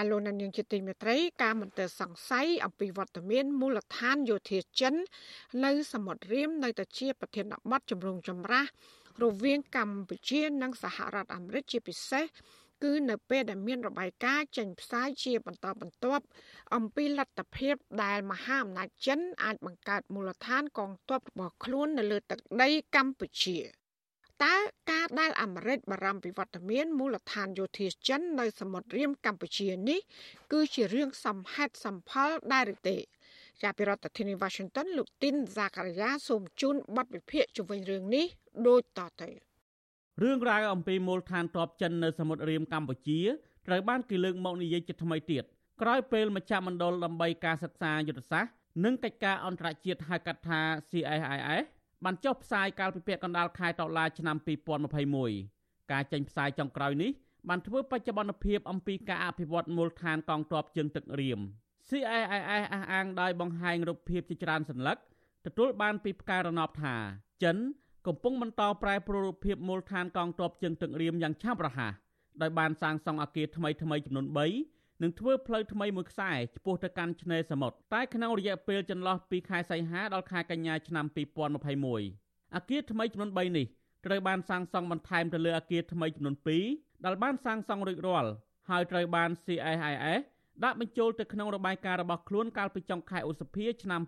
[0.00, 4.94] ចាលោកនាងជាទីមេត្រីការមន្ទិលសង្ស័យអំពីវត្តមានមូលដ្ឋានយោធាចិន
[5.64, 8.66] នៅសមុទ្ររៀមនៅតែជាប្រធានបទចម្រូងចម្រាស
[9.22, 12.24] រវាងកម្ពុជានិងសហរដ្ឋអាមេរិកជាពិសេស
[12.82, 16.24] គឺនៅពេលដែលមានរបាយការណ៍ចេញផ្សាយជាបន្តបន្ទាប់
[16.74, 17.74] អំពីលទ្ធភាព
[18.04, 23.58] ដែលមហាអំណាចចិនអាចបង្កើតមូលដ្ឋានកងទ័ពរបស់ខ្លួននៅលើទឹកដីកម្ពុជា។
[24.44, 24.56] តើ
[24.90, 30.00] ការដែលអាមេរិកបារម្ភពីវត្តមានមូលដ្ឋានយោធាចិននៅសមុទ្ររៀមកម្ពុជានេះ
[30.52, 32.96] គឺជារឿងសំហេតុសំផលដែរឬទេ
[33.62, 38.26] ជាប្រធានាធិបតី Washington លោកទីនហ្សាការីយ៉ាសូមជូនបទវិភាគជុំវិញរឿងនេះ
[38.68, 39.30] ដូចតទៅ
[40.22, 43.20] រឿងរ៉ាវអំពីមូលដ្ឋានទ័ពចិននៅសមុទ្ររៀមកម្ពុជា
[43.66, 45.44] ត្រូវបានគេលើកមកនិយាយជាថ្មីទៀត
[45.82, 48.52] ក្រោយពេលមជ្ឈមណ្ឌលដើម្បីការសិក្សាយុទ្ធសាស្ត្រ
[48.84, 50.60] និងកិច្ចការអន្តរជាតិហៅកាត់ថា
[50.90, 51.66] CIIS
[52.04, 54.36] បានចុះផ្សាយកាលពីពាក់កណ្ដាលខែតុលាឆ្នាំ
[55.14, 57.10] 2021ការចេញផ្សាយចុងក្រោយនេះ
[57.48, 61.40] បានធ្វើបច្ចុប្បន្នភាពអំពីការអភិវឌ្ឍមូលដ្ឋានកងទ័ពជើងទឹករៀម
[61.88, 64.96] CIIS អះអាងដោយបង្ហាញរូបភាពជាច្រើនសន្លឹក
[65.46, 66.94] ទទួលបានពីផ្កាយរណបថា
[67.42, 67.56] ចិន
[68.06, 71.92] កំពុងបន្តប្រែប្រួលរូបភាពមូលដ្ឋានកងទ័ពជើងទឹករៀមយ៉ាងឆាប់រហ័ស
[72.42, 81.06] ដោយបានសាងសង់អគារថ្មីថ្មីចំនួន3 និងធ្វើផ្លូវថ្មីមួយខ្សែឆ្ពោះទៅកាន់ឆ្នេរសមុទ្រតែក្នុងរយៈពេលចន្លោះពីខែសីហាដល់ខែកញ្ញាឆ្នាំ
[81.80, 83.66] 2021អគារថ្មីចំនួន3នេះ
[84.06, 86.36] ត្រូវបានសាងសង់បន្ថែមទៅលើអគារថ្មីចំនួន
[86.70, 88.30] 2ដែលបានសាងសង់រួចរាល់
[88.70, 90.22] ហើយត្រូវបាន CIIS
[90.64, 94.00] ដាក់បញ្ចូលទៅក្នុងរបាយការណ៍របស់ខ្លួនកាលពីចុងខែឧសភាឆ្នាំ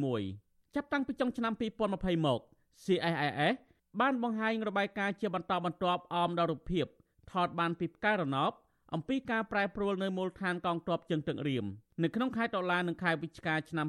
[0.00, 1.52] 2021ចាប់តាំងពីចុងឆ្នាំ
[1.90, 2.40] 2020មក
[2.84, 3.54] CIIS
[4.00, 6.86] បានបង្ហាញរបាយការណ៍ជាបន្តបន្ទាប់អមដល់រូបភាព
[7.32, 8.52] ថតបានពីផ្កាយរណប
[8.94, 11.64] អំពីការប្រែប្រួលនៅមូលដ្ឋានកងទ័ពជើងទឹករៀម
[12.02, 13.86] នៅក្នុងខែតុលានិងខែវិច្ឆិកាឆ្នាំ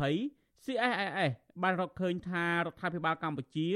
[0.00, 1.32] 2020 CIIS
[1.62, 3.68] បានរកឃើញថារដ្ឋាភិបាលកម្ពុជា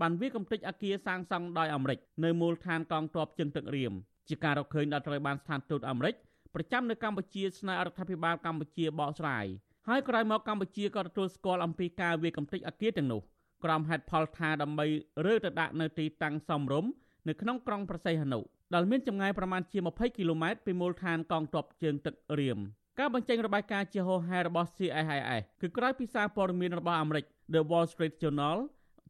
[0.00, 3.92] បានវាកំទេចអគារសាងសង់ដោយអាមេរិកនៅមូលដ្ឋានកងទ័ពជើងទឹករៀម
[4.28, 6.14] ជាការរកឃើញដែលត្រូវបានស្ថានទូតអាមេរិក
[6.54, 9.46] ប្រចាំនៅកម្ពុជាស្នើរដ្ឋាភិបាលកម្ពុជាបកស្រាយ
[9.88, 13.20] ហើយក្រោយមកកម្ពុជាក៏ទទួលស្គាល់អំពីការវាកំទេចអគារទាំងនោះ
[13.64, 14.86] ក្រុមហេតុផលថាដើម្បី
[15.26, 16.90] រើទៅដាក់នៅទីតាំងសមរម្យ
[17.28, 18.40] នៅក្នុងក្រុងប្រស័យហនុ
[18.74, 22.58] ដែលមានចម្ងាយប្រមាណជា20គីឡូម៉ែត្រពីមូលដ្ឋានកងទ័ពជើងទឹករៀម
[22.98, 28.58] ការបញ្ចេញរបាយការណ៍ជាហោហែរបស់ CIS គឺក្រោយពីសារព័ត៌មានរបស់អាមេរិក The Wall Street Journal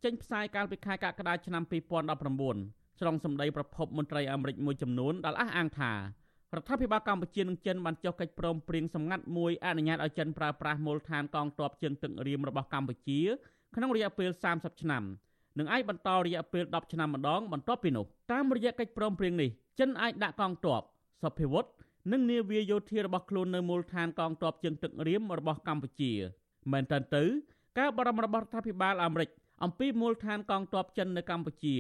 [0.05, 1.63] ចេញផ្សាយកាលពីខែកក្កដាឆ្នាំ
[2.31, 5.99] 2019ស្រង់សម្ដីប្រភពមន្ត្រីអាមេរិកមួយចំនួនដែលអះអាងថារ
[6.61, 13.21] ដ្ឋាភិបាលកម្ពុជានិងចិនបានចុះកិច្ចព្រមព្រៀងសម្ងាត់មួយអនុញ្ញាតឲ្យចិនប្រើប្រាស់មូលដ្ឋានកងទ័ពជើងទឹករៀមរបស់កម្ពុជា
[13.75, 15.05] ក្នុងរយៈពេល30ឆ្នាំ
[15.59, 20.83] និងអាចបន្តរយៈពេល10ឆ្នាំម្ដងបន្ទាប់ពីនោះតាមរយៈកិច្ចព្រមព្រៀងនេះចិនអាចដាក់កងទ័ព
[21.23, 21.65] សព្វវុធ
[22.13, 26.13] និងនាវាយោធារបស់ខ្លួននៅមូលដ្ឋានកងទ័ពជើងទឹករៀមរបស់កម្ពុជា
[26.73, 27.25] មែនតើទៅ
[27.79, 29.31] ការបរំរបស់រដ្ឋាភិបាលអាមេរិក
[29.65, 31.77] អំពីមូលដ្ឋានកងទ័ពចិននៅកម្ពុជា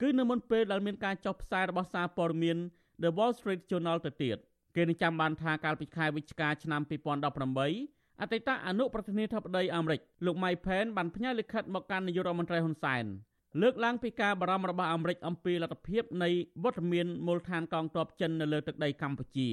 [0.00, 2.56] គឺនៅមុនពេលដែលមានការចុះផ្សាយរបស់សារព័ត៌មាន
[3.02, 4.36] The Wall Street Journal ទៅទៀត
[4.76, 6.80] គេនឹងចាំបានថាកាលពីខែវិច្ឆិកាឆ្នាំ
[7.48, 13.04] 2018 អតីតអនុប្រធានាធិបតីអាមេរិកលោក Mike Pence បានផ្ញើលិខិតមកកាន់នាយករដ្ឋមន្ត្រីហ៊ុនសែន
[13.62, 16.28] លើកឡើងពីការបារម្ភរបស់អាមេរិកអំពីលទ្ធភាពនៃ
[16.64, 19.48] វត្តមានមូលដ្ឋានកងទ័ពចិននៅលើទឹកដីកម្ពុជា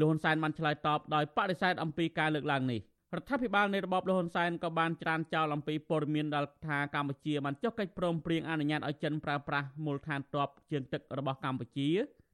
[0.00, 2.80] លោកហ៊ុនសែនបានឆ្លើយតបដោយបដិសេធអំពីការលើកឡើងនេះ
[3.14, 11.88] រដ្ឋាភិបាលនៃរបបលហ៊ុនសែនក៏បានច្រានចោលអំពីព័ត៌មានដែលថាកម្ពុជាបានចុះកិច្ចព្រមព្រៀងអនុញ្ញាតឲ្យចិនប្រើប្រាស់មូលដ្ឋានទ័ពជើងទឹករបស់កម្ពុជា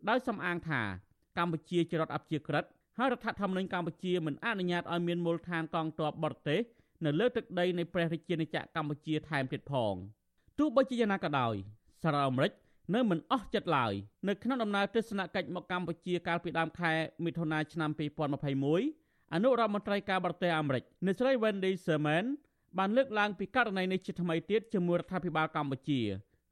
[0.09, 0.83] ដោយសំអាងថា
[1.39, 2.65] កម្ពុជាជារដ្ឋអព្យាក្រឹត
[2.99, 6.61] ហើយរដ្ឋធម្មនុញ្ញកម្ពុជាមិនអនុញ្ញាតឲ្យមានមូលដ្ឋានកងទ័ពបរទេស
[7.05, 9.95] នៅលើទឹកដីនៃព្រះរាជាណាចក្រកម្ពុជាថែមទៀតផង
[10.59, 11.55] ទោះបីជាយ៉ាងណាក៏ដោយ
[12.03, 12.53] សារអាមេរិក
[12.95, 13.93] នៅមិនអស់ចិត្តឡើយ
[14.29, 16.93] នៅក្នុងដំណើរទស្សនកិច្ចមកកម្ពុជាកាលពីដើមខែ
[17.25, 17.91] មិថុនាឆ្នាំ
[18.63, 22.25] 2021អនុរដ្ឋមន្ត្រីការបរទេសអាមេរិកអ្នកស្រី Wendy Sherman
[22.79, 26.01] បានលើកឡើងពីករណីនេះជាថ្មីទៀតជាមួយរដ្ឋាភិបាលកម្ពុជា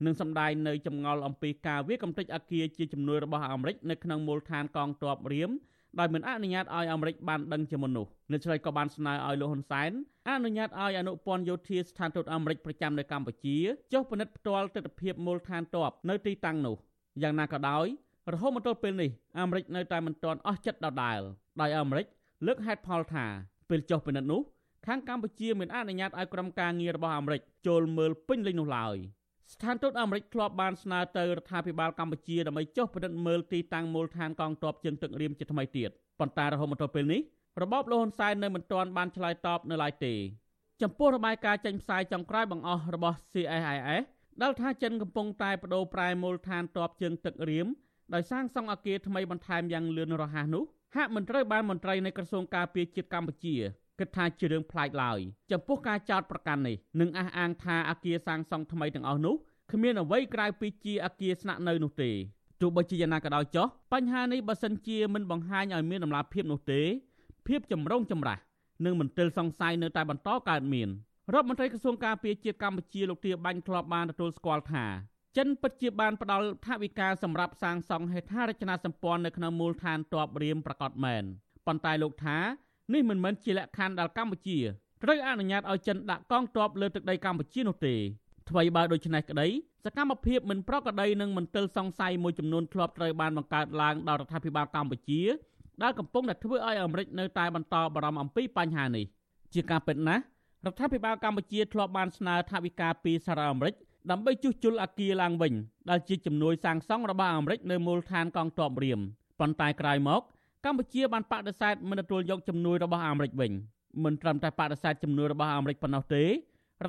[0.05, 5.51] និងសម្ដែងនៅចម្ងល់អំពីការវាកំទេចអគារជាជំនួយរបស់អាមេរិកនៅក្នុងមូលដ្ឋានកងទ័ពរៀម
[5.99, 9.91] ដោយមិនអនុញ្ញាតឲ្យអាមេរិកបានដឹងជាមុននោះអ្នកស្រីក៏បានស្នើឲ្យលោកហ៊ុនសែន
[10.29, 13.57] អនុញ្ញាតឲ្យអនុព័ន្ធយោធាស្ថានទូតអាមេរិកប្រចាំនៅកម្ពុជា
[13.93, 16.77] ចុះពិនិត្យផ្ទាល់ទស្សនវិជ្ជាមូលដ្ឋានទ័ពនៅទីតាំងនោះ
[17.23, 17.87] យ៉ាងណាក៏ដោយ
[18.33, 21.21] រហូតមកទល់ពេលនេះអាមេរិកនៅតែមិនទាន់អស់ចិត្តដដែល
[21.61, 22.07] ដោយអាមេរិក
[22.47, 23.27] លើកហេតុផលថា
[23.69, 24.41] ពេលចុះពិនិត្យនោះ
[24.87, 28.97] ខាងកម្ពុជាមិនអនុញ្ញាតឲ្យក្រុមការងាររបស់អាមេរិកចូលមើលពេញលេញនោះឡើយ។
[29.53, 35.91] ស្ថានទូតអាមេរិកធ្លាប់បានស្នើទៅរដ្ឋាភិបាលកម្ពុជាដើម្បីចុះពិនិត្យមើលទីតាំងមូលដ្ឋានកងទ័ពជើងទឹករៀមជាថ្មីទៀត
[36.21, 37.21] ប៉ុន្តែរហូតមកដល់ពេលនេះ
[37.63, 40.15] របបលហ៊ុនសែននៅមិនទាន់បានឆ្លើយតបនៅឡើយទេ
[40.83, 44.05] ចំពោះរបាយការណ៍ចេញផ្សាយចុងក្រោយបង្អស់របស់ CSIS
[44.43, 47.67] ដែលថាចិនកំពុងតែបដូរប្រែមូលដ្ឋានទ័ពជើងទឹករៀម
[48.15, 50.65] ដោយសាងសង់អគារថ្មីបន្ថែមយ៉ាងលឿនរហ័សនោះ
[50.97, 53.57] ហាក់មិនត្រូវបានមន្ត្រីនៃក្រសួងការពារជាតិកម្ពុជា
[54.01, 55.19] គិតថាជារឿងប្លែកឡើយ
[55.51, 59.35] ចំពោះការចោទប្រកាន់នេះនឹងអះអាងថាអគារសាងសង់ថ្មីទាំងអស់នោះ
[59.73, 62.11] គ្មានអ្វីក្រៅពីជាអគារស្នាក់នៅនោះទេ
[62.61, 66.81] ទោះបីជាយ៉ាងណាក៏ដោយចុះបញ្ហានេះបើសិនជាមិនបង្ហាញឲ្យមានដំណាភាពនោះទេ
[67.47, 68.39] ភាពចម្រូងចម្រាស
[68.85, 70.89] និងមន្ទិលសង្ស័យនៅតែបន្តកើតមាន
[71.35, 74.85] រដ្ឋមន្ត្រីក្រសួងការពារជាតិកម្ពុជាលោកទាបាញ់ធ្លាប់បានទទួលស្គាល់ថា
[75.37, 81.25] ចិនពិតជាបានផ្ដល់ថវិកាសម្រាប់សាងសង់ហេដ្ឋារចនាសម្ព័ន្ធនៅក្នុងមូលដ្ឋានទ័ពរៀមប្រកាសមែន
[81.67, 82.39] ប៉ុន្តែលោកថា
[82.93, 84.59] នេះមិនមែនជាលក្ខខណ្ឌដែលកម្ពុជា
[85.03, 87.95] ត្រូវអនុញ្ញាតឲ្យចិនដាក់កងទ័ពលើទឹកដីកម្ពុជានោះទេ
[88.51, 89.49] ថ្មីបើដូច្នេះក្តី
[89.85, 95.21] សកម្មភាពមិនប្រក្រតីនិងមន្ទិលសង្ស័យមួយចំនួនធ្លាប់ត្រូវបានបង្កើតឡើងដោយរដ្ឋាភិបាលកម្ពុជា
[95.83, 99.05] ដែលកំពុងតែធ្វើឲ្យអាមេរិកនៅតែបន្តបារម្ភអំពីបញ្ហានេះ
[99.55, 100.23] ជាការពិតណាស់
[100.67, 103.75] រដ្ឋាភិបាលកម្ពុជាធ្លាប់បានស្នើថវិកាពីសហរដ្ឋអាមេរិក
[104.11, 105.53] ដើម្បីជួសជុលអគារឡើងវិញ
[105.91, 109.01] ដែលជាជំនួយសាងសង់របស់អាមេរិកនៅមូលដ្ឋានកងទ័ពរៀម
[109.41, 110.23] ប៉ុន្តែក្រោយមក
[110.65, 113.53] កម្ពុជាបានបដិសេធមិនទទួលយកជំនួយរបស់អាមេរិកវិញ
[114.05, 116.29] មិនត្រឹមតែបដិសេធជំនួយរបស់អាមេរិកប៉ុណ្ណោះទេរ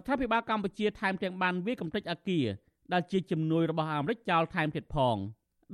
[0.01, 2.45] ដ្ឋាភិបាលកម្ពុជាថែមទាំងបានវាកំទេចអគារ
[2.93, 5.17] ដែលជាជំនួយរបស់អាមេរិកចោលថែមទៀតផង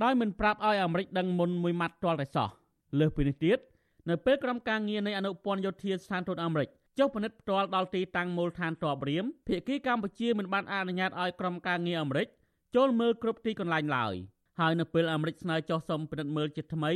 [0.04, 2.50] ដោយមិនប្រាប់ឲ្យអាមេរិកដឹងមុនមួយម៉ាត់ទាល់តែសោះ
[3.00, 3.58] លើសពីនេះទៀត
[4.10, 6.70] នៅពេលក្រុមការងារនៃអនុព័ន្ធយោធាស្ថានទូតអាមេរិក
[7.00, 12.28] ចុះពិនិត្យផ្ទាល់ដល់ទីតាំងមូលដ្ឋានទ័ពរៀមភាគីកម្ពុជាមិនបានអនុញ្ញាតឲ្យក្រុមការងារអាមេរិក
[12.76, 14.16] ចូលមើលគ្រប់ទីកន្លែងឡើយ
[14.60, 16.92] ហើយនៅពេលអាមេរិកស្នើចុះសុំពិនិត្យមើលជាថ្មី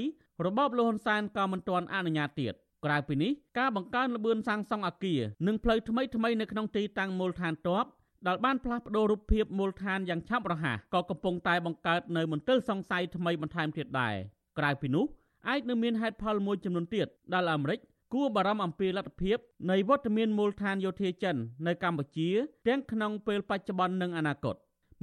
[0.46, 2.54] របបលោកហ៊ុនសែនក៏មិនទាន់អនុញ្ញាតទៀត
[2.86, 7.86] ក្រៅពីនេះការបង្កើនល្បឿនសាងសង់អគារនិងផ្លូវថ្មីថ្មីនៅក្នុងទីតាំងមូលដ្ឋានទ័ព
[8.28, 14.16] ដែលបានផ្លាស់ប្តូររូបភាពមូលដ្ឋានយ៉ាងឆាប់រហ័សក៏កំពុងតែបង្កើតនៅមន្ទិលសង្ស័យថ្មីបន្ថែមទៀតដែរ
[14.60, 15.06] ក្រៅពីនោះ
[15.50, 17.80] អាចនឹងមានហេតុផលមួយចំនួនទៀតដែលអាមេរិក
[18.14, 19.38] គួរបារម្ភអំពីលទ្ធភាព
[19.72, 21.36] នៃវត្តមានមូលដ្ឋានយោធាចិន
[21.68, 22.30] នៅកម្ពុជា
[22.68, 24.56] ទាំងក្នុងពេលបច្ចុប្បន្ននិងអនាគត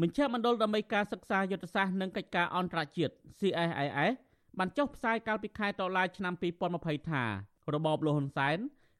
[0.03, 4.12] មជ្ឈមណ្ឌលដើម្បីការសិក្សាយុទ្ធសាស្ត្រនិងកិច្ចការអន្តរជាតិ CSIS
[4.59, 6.34] បានចុះផ្សាយកាលពីខែតុលាឆ្នាំ
[6.72, 7.24] 2020ថា
[7.74, 8.59] របបលហ៊ុនសែន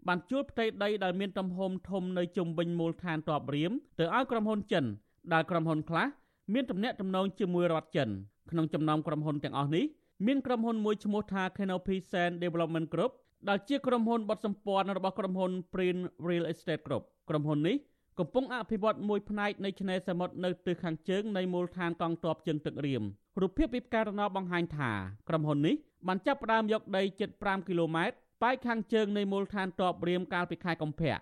[0.09, 4.85] បានជួលផ្ទៃដីដែលមានទំហំធំនៅជុំវិញមូលដ្ឋានទ័ពរៀមទៅឲ្យក្រុមហ៊ុនចិន
[5.33, 6.07] ដែលក្រុមហ៊ុនខ្លះ
[6.55, 8.09] មានទំនាក់ទំនងជាមួយរដ្ឋចិន
[8.51, 9.85] ក្នុងចំណោមក្រុមហ៊ុនទាំងអស់នេះ
[10.27, 13.13] មានក្រុមហ៊ុនមួយឈ្មោះថា Canopy Sand Development Group
[13.49, 17.77] ដែលជាក្រុមហ៊ុនបត់សម្ព័ន្ធរបស់ក្រុមហ៊ុន Prin Real Estate Group ក្រុមហ៊ុននេះ
[18.19, 23.03] កំពុងអភិវឌ្ឍមួយផ្នែកនៃឆ្នេរសមុទ្រនៅទិសខាងជើងនៃមូលដ្ឋានកងទ័ពជើងទឹករៀម
[23.41, 24.91] រូបភាពពីផ្កាយរណបបង្ហាញថា
[25.29, 25.75] ក្រុមហ៊ុននេះ
[26.07, 31.15] បានចាប់ផ្ដើមយកដីជិត5គីឡូម៉ែត្រប៉ែកខាងជើងនៃមូលដ្ឋានទ័ពរៀមកាលពីខែកុម្ភៈ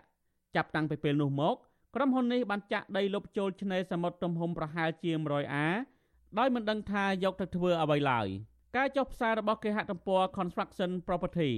[0.56, 1.54] ចាប់តាំងពីពេលនោះមក
[1.94, 5.68] ក្រុមហ៊ុននេះបានចាក់ដីលុបចូលឆ្នេរសមុទ្រទំហំប្រហែលជា100អា
[6.38, 8.26] ដោយមិនដឹងថាយកទៅធ្វើអ្វីឡើយ
[8.76, 11.50] ការចុះផ្សាយរបស់គេហទំព័រ Construction Property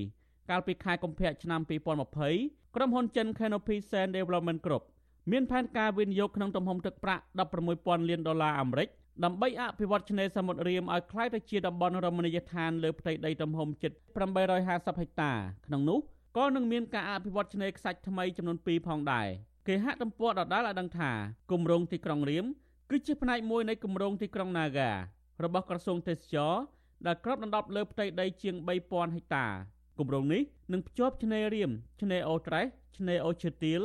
[0.51, 1.61] កាលពីខែកុម្ភៈឆ្នាំ
[2.19, 4.85] 2020ក្រុមហ៊ុនចិន Canopy Sand Development Group
[5.31, 7.23] មានផែនការវិនិយោគក្នុងទំហំទឹកប្រាក់
[7.67, 8.89] 16,000លានដុល្លារអាមេរិក
[9.25, 13.93] ដើម្បីអភិវឌ្ឍឆ្នេរសមុទ្ររៀមឲ្យក្លាយទៅជាតំបន់រមណីយដ្ឋានលើផ្ទៃដីទំហំជិត
[14.47, 15.33] 850ហិកតា
[15.67, 15.99] ក្នុងនោះ
[16.37, 19.29] ក៏នឹងមានការអភិវឌ្ឍឆ្នេរខ្សាច់ថ្មីចំនួន2ផងដែរ
[19.69, 21.11] គេហទំព័រដដាលឲ្យដឹងថា
[21.51, 22.45] គម្រោងទីក្រុងរៀម
[22.91, 24.91] គឺជាផ្នែកមួយនៃគម្រោងទីក្រុង Naga
[25.45, 26.55] របស់ក្រសួងទេសចរ
[27.07, 29.47] ដែលគ្របដណ្ដប់លើផ្ទៃដីជាង3000ហិកតា
[29.99, 31.71] គម្រោងនេះនឹងភ្ជាប់ឆ្នេររៀម
[32.03, 32.67] ឆ្នេរអូត្រេស
[32.99, 33.83] ឆ្នេរអូឈើទាល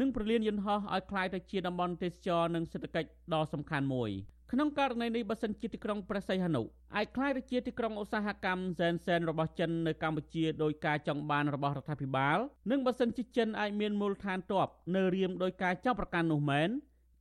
[0.00, 4.10] និងប្រលានយន្តហោះឲ្យคล้ายទៅជាតំបន់ទេសចរនិងសេដ្ឋកិច្ចដ៏សំខាន់មួយ
[4.52, 6.62] ក្នុងករណីនេះបើសិនជាទីក្រុងព្រះសីហនុ
[6.96, 12.38] អាចคล้ายទៅជាទីក្រុងឧស្សាហកម្មសែនសែនរបស់ចិននៅកម្ពុជាដោយការចង់បានរបស់រដ្ឋាភិបាល
[12.70, 16.68] និងបើសិនជាចិនអាចមានមូលដ្ឋានទ័ពនៅរៀមដោយការចាប់ប្រកាន់នោះមែន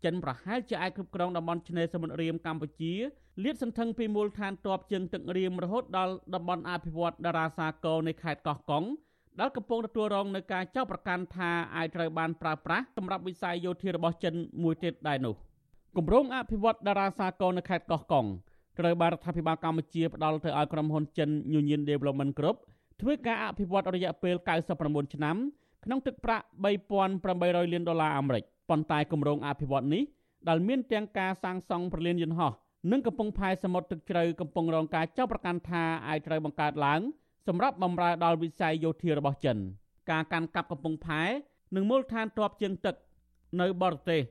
[0.05, 2.93] ចិនប្រហែលជាអាចគ្រប់គ្រងតំបន់ឆ្នេរសមុទ្ររៀមកម្ពុជា
[3.43, 8.83] លាតសន្ធឹងពីមូលដ្ឋានទ័ពជើងទឹករៀមរហូតដល់តំបន់អភិវឌ្ឍន៍តារាសាគរនៃខេត្តកោះកុង
[9.39, 14.33] ដែលកំពុងទទួលរងនឹងការចោទប្រកាន់ថាអាចត្រូវបានប្រើប្រាស់សម្រាប់វិស័យយោធារបស់ចិន
[14.63, 15.35] មួយទៀតដែរនោះ
[15.97, 18.25] គម្រោងអភិវឌ្ឍតារាសាគរនៅខេត្តកោះកុង
[18.79, 21.29] ត្រូវបានរដ្ឋាភិបាលកម្ពុជាផ្ដល់ទៅឲ្យក្រុមហ៊ុនចិន
[21.59, 22.57] Union Development Group
[23.01, 24.35] ធ្វើការអភិវឌ្ឍរយៈពេល
[24.75, 25.35] 99ឆ្នាំ
[25.85, 26.45] ក្នុងទឹកប្រាក់
[27.07, 30.03] 3800លានដុល្លារអាមេរិកប៉ុន្តែគម្រោងអភិវឌ្ឍនេះ
[30.49, 32.51] ដែលមានទាំងការសាងសង់ប្រលានយន្តហោះ
[32.91, 37.01] និងកំពង់ផែសមុទ្រទឹកជ្រៅកំពុងរងការចោទប្រកាន់ថាអាចត្រូវបង្កើតឡើង
[37.47, 39.57] សម្រាប់បម្រើដល់វិស័យយោធារបស់ចិន
[40.11, 41.21] ការកាន់កាប់កំពង់ផែ
[41.75, 42.95] និងមូលដ្ឋានទ័ពជើងទឹក
[43.61, 44.21] នៅបរទេស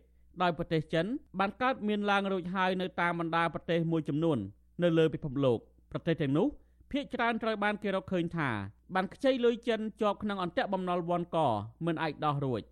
[0.42, 1.06] ដោយប្រទេសចិន
[1.38, 4.38] បានកើតមានឡើងរួចហើយនៅតាមបណ្ដាប្រទេសមួយចំនួន
[4.82, 5.58] នៅលើពិភពលោក
[5.92, 6.46] ប្រទេសទាំងនោះ
[6.92, 8.50] ភាគច្រើនត្រូវបានគេរកឃើញថា
[8.94, 11.38] បានខ្ចីលុយចិនជាប់ក្នុងអន្ទាក់បំណុលវ៉ាន់ក
[11.86, 12.62] មិនអាចដោះរួច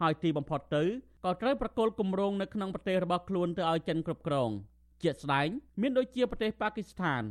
[0.00, 0.82] ហើយទីបំផុតទៅ
[1.24, 4.50] ក៏ត្រូវប្រកល់គម្រោងនៅក្នុងប្រទេសរបស់ខ្លួនទៅឲ្យចិនគ្រប់គ្រង
[5.02, 5.48] ជាក់ស្ដែង
[5.80, 7.22] មានដូចជាប្រទេសប៉ាគីស្ថាន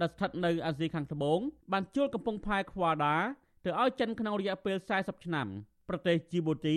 [0.00, 1.40] ដែលស្ថិតនៅអាស៊ីខាងត្បូង
[1.72, 3.16] បានជួលកំពង់ផែខ្វាដា
[3.64, 5.46] ទៅឲ្យចិនក្នុងរយៈពេល40ឆ្នាំ
[5.88, 6.76] ប្រទេសជីបូទី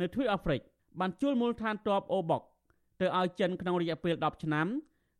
[0.00, 0.60] នៅទ្វីបអាហ្វ្រិក
[1.00, 2.42] បានជួលមូលដ្ឋានទ័ពអូបុក
[3.00, 4.66] ទៅឲ្យចិនក្នុងរយៈពេល10ឆ្នាំ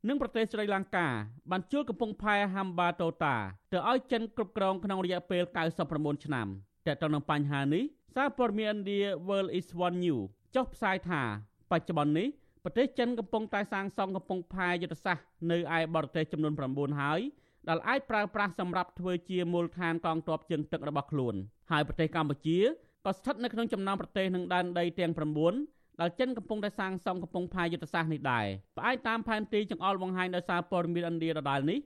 [0.09, 1.07] និងប្រទេសស្រីលង្កា
[1.51, 3.37] បានជួលកំពង់ផែហាំបាតូតា
[3.73, 5.43] ទៅឲ្យចិនគ្រប់គ្រងក្នុងរយៈពេល
[5.85, 6.47] 99ឆ្នាំ
[6.87, 7.85] តែទៅនឹងបញ្ហានេះ
[8.15, 10.23] សារព័ត៌មានឥណ្ឌា World is One News
[10.55, 11.23] ចុះផ្សាយថា
[11.71, 12.29] បច្ចុប្បន្ននេះ
[12.69, 17.21] ប្រទេសចិនកំពុងតែសាងសង់កំពង់ផែយុទ្ធសាស្ត្រនៅឯបរទេសចំនួន9ហើយ
[17.69, 21.35] ដែលអាចប្រើប្រាស់សម្រាប់ធ្វើជាមូលដ្ឋានកងទ័ពជើងទឹករបស់ខ្លួន
[21.71, 22.59] ហើយប្រទេសកម្ពុជា
[23.05, 25.13] ក៏ស្ថិតនៅក្នុងចំណោមប្រទេសនឹងដែនដីទាំង
[25.57, 28.47] 9ដែលចិនកំពុងតែសាងសង់កំពង់ផែយុទ្ធសាស្ត្រនេះដែរ
[28.77, 31.79] ផ្អែកតាមផែនទីចង្អុលបង្ហាញដោយសារព័ត៌មានឥណ្ឌាដដែលនេះ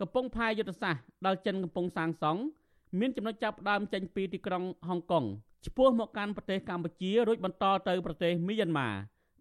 [0.00, 2.40] កំពង់ផែយុទ្ធសាស្ត្រដែលចិនកំពុងសាងសង់
[2.98, 5.24] មានចំណុចចាប់ផ្ដើមចេញពីទីក្រុងហុងកុង
[5.66, 8.88] ឆ្ពោះមកកាន់ប្រទេសកម្ពុជារួចបន្តទៅប្រទេសមីយ៉ាន់ម៉ា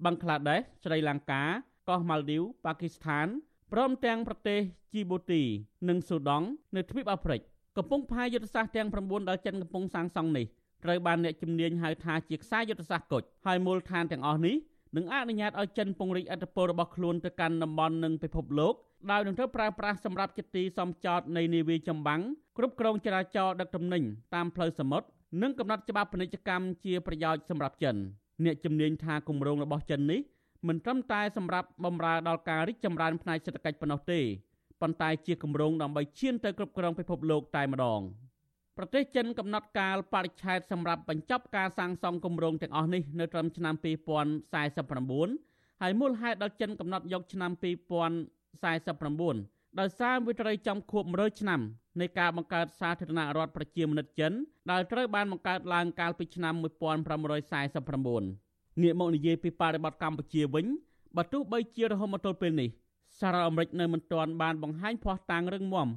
[0.03, 1.43] បង់ក្លាដេសស្រីលង្កា
[1.89, 3.27] កោះម៉ាល់ឌីវប៉ាគីស្ថាន
[3.73, 4.59] ព្រមទាំងប្រទេស
[4.93, 5.41] ជីបូទី
[5.89, 7.41] និងស៊ូដង់នៅទ្វីបអាហ្វ្រិក
[7.77, 10.45] កំពុងផាយយុទ្ធសាស្ត្រទាំង9ដែលចិនកំពុងសាងសង់នេះ
[10.83, 14.55] ត្រូវបានអ្នកជំនាញហៅថាជាខ្សែយុទ្ធសាស្ត្រគុជហើយមូលដ្ឋានទាំងអស់នេះ
[14.95, 18.73] នឹងអនុញ្ញាតឲ្យចិនពង្រីកអធិបតេយ្យរបស់ខ្លួនទៅកាន់តំបន់និងពិភពលោក
[19.11, 22.21] ដោយនឹងត្រូវប្រើប្រាស់សម្រាប់ជាទីសំចតនៃនាវាចម្បាំង
[22.57, 24.03] គ្រប់គ្រងចរាចរណ៍ដឹកទំនិញ
[24.35, 25.07] តាមផ្លូវសមុទ្រ
[25.41, 27.95] និងកំណត់ច្បាប់ពាណិជ្ជកម្មជាប្រយោជន៍សម្រាប់ចិន។
[28.43, 30.21] អ្នកជំនាញថាគម្រោងរបស់ចិននេះ
[30.67, 34.19] មិនត្រឹមតែសម្រាប់បម្រើដល់ការរីកចម្រើនផ្នែកសេដ្ឋកិច្ចប៉ុណ្ណោះទេ
[34.81, 38.01] ប៉ុន្តែជាគម្រោងដើម្បីឈានទៅគ្រប់គ្រងពិភពលោកតែម្ដង
[38.77, 43.75] ប្រទេសចិនកំណត់កាលបរិច្ឆេទសម្រាប់បញ្ចប់ការសាងសង់គម្រោងទាំងអស់នេះនៅត្រឹមឆ្នាំ
[44.79, 51.59] 2049ហើយមូលហេតុដែលចិនកំណត់យកឆ្នាំ2049 ដោយសារវាត្រូវចំខួប100ឆ្នាំ
[52.01, 54.31] នៃការបង្កើតសាធារណរដ្ឋប្រជាមានិតចិន
[54.71, 60.65] ដែលត្រូវបានបង្កើតឡើងកាលពីឆ្នាំ1549ងាកមកនិយាយពីបរិបទកម្ពុជាវិញ
[61.15, 62.69] បើទោះបីជារហូតមកទល់ពេលនេះ
[63.19, 65.87] សាររដ្ឋអាមេរិកនៅមិនទាន់បានបង្ហាញភ័ស្តុតាងរឹងមាំ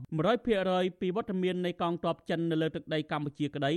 [0.47, 3.73] 100%ពីវត្តមាននៃកងទ័ពចិននៅលើទឹកដីកម្ពុជាក្តី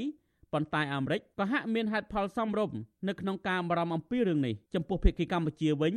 [0.54, 2.78] ប៉ុន្តែអាមេរិកក៏ហាក់មានហេតុផលសមរម្យ
[3.08, 5.94] នៅក្នុងការបារម្ភអំពីរឿងនេះចំពោះភាគីកម្ពុជាវិញ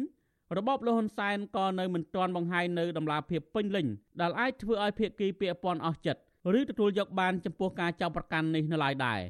[0.59, 3.87] របបលហ៊ុនសែនក៏នៅមិនទាន់បង្ហាញនៅដំណាភាពពេញលេញ
[4.21, 6.21] ដែលអាចធ្វើឲ្យភាគីពាក់ព័ន្ធអស់ចិត្ត
[6.59, 9.21] ឬទទួលយកបានចំពោះការចាប់ប្រកាន់នេះនៅឡើយដែរ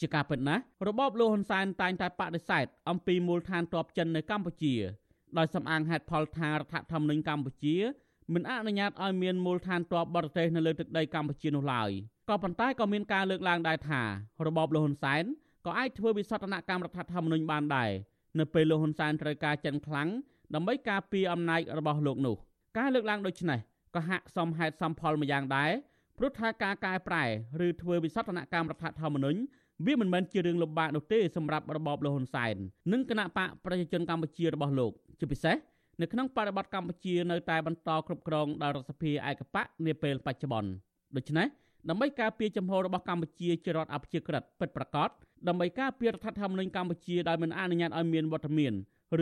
[0.00, 4.74] ជាការពិតណាស់របបលហ៊ុនសែនតែងតែបដិសេធអំពីមូលដ្ឋានទ័ពចិននៅកម្ពុជា
[5.38, 7.76] ដោយសំអាងហេតុផលថារដ្ឋធម្មនុញ្ញកម្ពុជា
[8.34, 11.90] មិនអនុញ្ញាតឲ្យមានមូលដ្ឋានទ័ពបរទេសនៅលើទឹកដីកម្ពុជានោះឡើយ
[12.28, 14.02] ក៏ប៉ុន្តែក៏មានការលើកឡើងដែរថា
[14.46, 15.24] របបលហ៊ុនសែន
[15.66, 17.90] ក៏អាចធ្វើវិសោធនកម្មរដ្ឋធម្មនុញ្ញបានដែរ
[18.38, 20.08] នៅពេលលហ៊ុនសែនត្រូវការចិនខ្លាំង
[20.54, 22.36] ដើម្បីការពារអំណាចរបស់លោកនោះ
[22.78, 23.58] ការលើកឡើងដូចនេះ
[23.94, 25.70] ក៏ហាក់សមហេតុសមផលមួយយ៉ាងដែរ
[26.18, 27.24] ព្រោះថាការកែប្រែ
[27.66, 29.40] ឬធ្វើវិសោធនកម្មរដ្ឋធម្មនុញ្ញ
[29.86, 32.56] វាមិនមែនជារឿងលំបាកនោះទេសម្រាប់របបលហ៊ុនសែន
[32.92, 35.56] និងគណៈបកប្រជាជនកម្ពុជារបស់លោកជាពិសេស
[36.00, 40.70] នៅក្នុងបរិបទកម្ពុជានៅតែបន្តគ្រប់គ្រងដោយរដ្ឋសភាឯកបកនាពេលបច្ចុប្បន្ន
[41.16, 41.46] ដូច្នេះ
[41.88, 45.10] ដើម្បីការពារចំហរបស់កម្ពុជាជារដ្ឋអព្យាក្រឹតពិតប្រាកដ
[45.48, 48.72] ដើម្បីការពាររដ្ឋធម្មនុញ្ញកម្ពុជាដោយមិនអនុញ្ញាតឲ្យមានវត្តមាន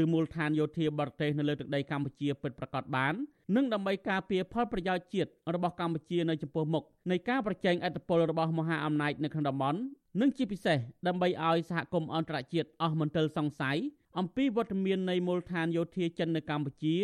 [0.03, 3.15] ឬមូលដ្ឋានយោធាបរទេសនៅលើទឹកដីកម្ពុជាពិតប្រាកដបាន
[3.57, 9.81] និងដើម្បីការពារផលប្រយោជន៍ជាតិរបស់កម្ពុជានៅចំពោះមុខនៃការប្រជែងឥទ្ធិពលរបស់មហាអំណាចនៅក្នុងតំបន់
[10.21, 13.79] និងជាពិសេសដើម្បីឲ្យសហគមន៍អន្តរជាតិអស់មន្ទិលសង្ស័យ
[14.19, 16.97] អំពីវត្តមាននៃមូលដ្ឋានយោធាចិននៅកម្ពុជា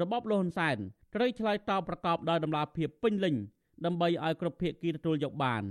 [0.00, 0.76] របបលហ៊ុនសែន
[1.14, 3.34] ត្រូវឆ្លើយតបប្រកបដោយតម្លាភាពពេញលេញ
[3.84, 5.62] ដើម្បីឲ្យគ្រប់ភាគីទទួលយកបាន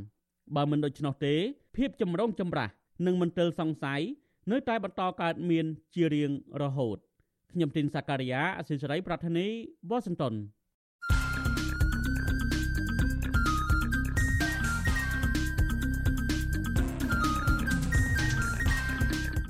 [0.55, 1.35] បើមិនដូច្នោះទេ
[1.75, 2.69] ភាពចម្រូងចម្រាស
[3.05, 4.01] និងមន្ទិលសង្ស័យ
[4.51, 5.65] នៅតែបន្តកើតមាន
[5.95, 6.31] ជារៀង
[6.61, 6.97] រហូត
[7.51, 9.47] ខ្ញុំទីនសាការីយ៉ាអសិលសេរីប្រធានី
[9.89, 10.33] វ៉ាស៊ីនតោន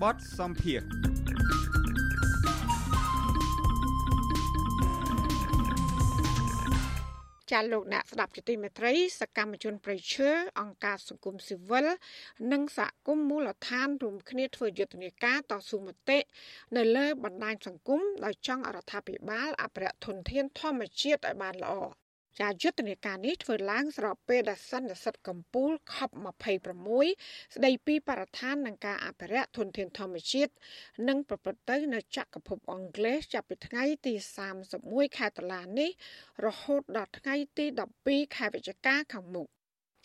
[0.02, 0.82] បតសំភារ
[7.54, 10.30] ចាលោកអ្នកស្ដាប់ជាទីមេត្រី សកម្មជនប្រៃឈើ
[10.60, 11.88] អង្គការសង្គមស៊ីវិល
[12.52, 16.20] និងសហគមន៍មូលដ្ឋានរួមគ្នាធ្វើយុទ្ធនាការតស៊ូមតិ
[16.78, 22.03] នៅលើបណ្ដាញសង្គមដោយចង់រដ្ឋាភិបាលអភិរក្សធនធានធម្មជាតិឲ្យបានល្អ
[22.40, 26.88] ចាយុទ្ធនាការនេះធ្វើឡើងស្របពេលដែលសន្និសីទកម្ពុជា COP26
[27.56, 30.52] ស្ដីពីបរិស្ថាននិងការអភិរក្សធនធានធម្មជាតិ
[31.08, 34.14] និងប្រព្រឹត្តទៅនៅចក្រភពអង់គ្លេសចាប់ពីថ្ងៃទី
[34.66, 35.90] 31ខែតុលានេះ
[36.46, 37.66] រហូតដល់ថ្ងៃទី
[38.02, 39.48] 12ខែវិច្ឆិកាខាងមុខ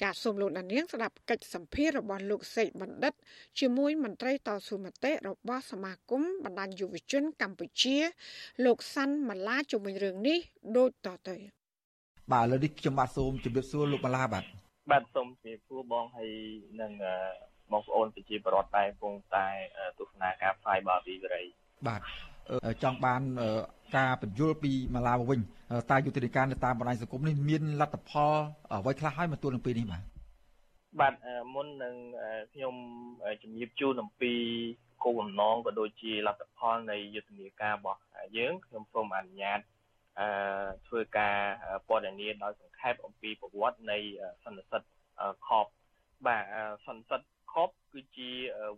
[0.02, 3.12] ចាសសូមលោកដានៀងស្ដាប់កិច្ចសម្ភាររបស់លោកសេកបណ្ឌិត
[3.60, 7.96] ជាមួយមន្ត្រីតស៊ូមតិរបស់សមាគមបណ្ដាញយុវជនកម្ពុជា
[8.64, 10.38] លោកសាន់ម៉ាឡាជំវិញរឿងនេះ
[10.76, 11.57] ដូចតទៅ
[12.32, 14.44] បាទឥឡូវនេះខ្ញុំបាទសូមជម្រាបសួរលោកបាឡាបាទ
[14.90, 16.30] បាទសូមជម្រាបសួរបងហើយ
[16.80, 16.92] នឹង
[17.72, 19.46] បងប្អូនប្រជាពលរដ្ឋដែរគង់តែ
[19.98, 21.44] ទស្សនាការផ្សាយបាទពីវិរី
[21.88, 22.00] បាទ
[22.82, 23.22] ចង់បាន
[23.96, 25.40] ការបញ្យល់ពីម៉ាឡាវិញ
[25.90, 28.34] តើយុទ្ធនាការនៅតាមបណ្ដាញសង្គមនេះមានលទ្ធផល
[28.72, 30.02] អ្វីខ្លះហើយមកទល់នឹងពេលនេះបាទ
[31.00, 31.14] បាទ
[31.54, 31.94] មុននឹង
[32.52, 32.74] ខ្ញុំ
[33.42, 34.32] ជំរាបជូនអំពី
[35.04, 38.00] គោលបំណងក៏ដូចជាលទ្ធផលនៃយុទ្ធនាការរបស់
[38.36, 39.77] យើងខ្ញុំសូមអនុញ្ញាតអឺ
[40.86, 41.36] ធ្វើការ
[41.88, 43.98] ពណ៌នាដោយសង្ខេបអំពីប្រវត្តិនៃ
[44.44, 44.82] សន្និសិទ
[45.46, 45.66] ខប
[46.26, 46.42] បាទ
[46.86, 47.20] សន្និសិទ
[47.52, 48.30] ខបគឺជា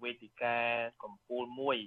[0.02, 0.56] វេទិកា
[1.02, 1.78] កម្ពុជាមួយ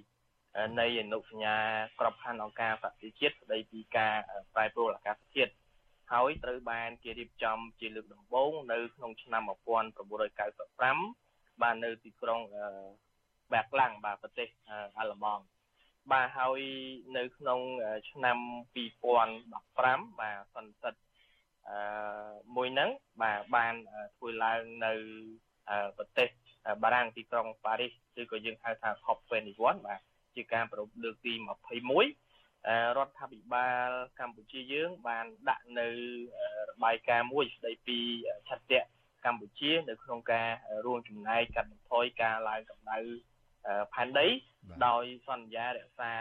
[0.80, 1.58] នៃអនុសញ្ញា
[2.00, 4.16] ក្របខ័ណ្ឌអង្គការសហប្រជាជាតិស្តីពីការ
[4.54, 5.52] ប្រែប្រួលអាកាសធាតុ
[6.12, 12.40] ហើយត្រូវបានគេរៀបចំជាលើកដំបូងនៅក្នុងឆ្នាំ1995បាននៅទីក្រុង
[13.54, 14.48] បាក់ឡាំងបាទប្រទេស
[14.98, 15.44] អាល្លឺម៉ង់
[16.12, 16.62] បាទហើយ
[17.18, 17.60] នៅក្នុង
[18.12, 18.38] ឆ្នាំ
[19.18, 20.94] 2015បាទសន្និសិទ
[21.70, 21.78] អឺ
[22.56, 22.90] មួយហ្នឹង
[23.22, 23.74] បាទបាន
[24.18, 24.94] ធ្វើឡើងនៅ
[25.98, 26.30] ប្រទេស
[26.84, 27.92] បារាំងទីក្រុងប៉ារីស
[28.22, 30.02] ឬក៏យើងហៅថា COP21 បាទ
[30.36, 32.18] ជាការប្រពៃលើកទី21
[32.98, 33.90] រដ្ឋាភិបាល
[34.20, 35.88] កម្ពុជាយើង បានដាក់នៅ
[36.70, 37.98] របាយការណ៍មួយស្ដីពី
[38.50, 38.82] ឆន្ទៈ
[39.26, 40.48] កម្ពុជា នៅក្នុងការ
[40.86, 42.98] រួមចំណែកកាត់បន្ថយការឡើងកម្ដៅ
[43.94, 44.28] ផែនដី
[44.88, 46.14] ដោយសន្យារក្សា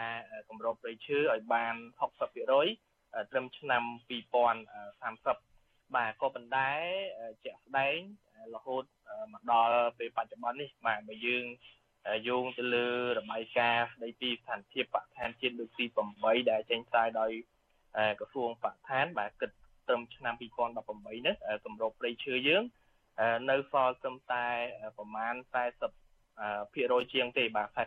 [0.49, 1.75] គម្របព្រៃឈើឲ្យបាន
[2.11, 3.83] 60%ត្រឹមឆ្នាំ
[5.09, 6.69] 2030បាទក៏ប៉ុន្តែ
[7.43, 7.97] ជាក់ស្ដែង
[8.55, 8.83] រហូត
[9.33, 11.45] មកដល់ពេលបច្ចុប្បន្ននេះបាទបើយើង
[12.27, 12.87] យោងទៅលើ
[13.19, 15.85] របាយការណ៍ស្ដីពីស្ថានភាពបរិស្ថានជាតិលើកទី
[16.19, 17.31] 8ដែលចេញផ្សាយដោយ
[18.19, 19.49] ក្រសួងបរិស្ថាន បាទគិត
[19.87, 21.35] ត្រឹមឆ្នាំ2018នេះ
[21.65, 22.63] គម្របព្រៃឈើយើង
[23.49, 24.45] នៅសល់ត្រឹមតែ
[24.97, 25.33] ប្រមាណ
[25.63, 26.02] 40
[26.73, 27.77] ភាគរយជាងទេបាទ45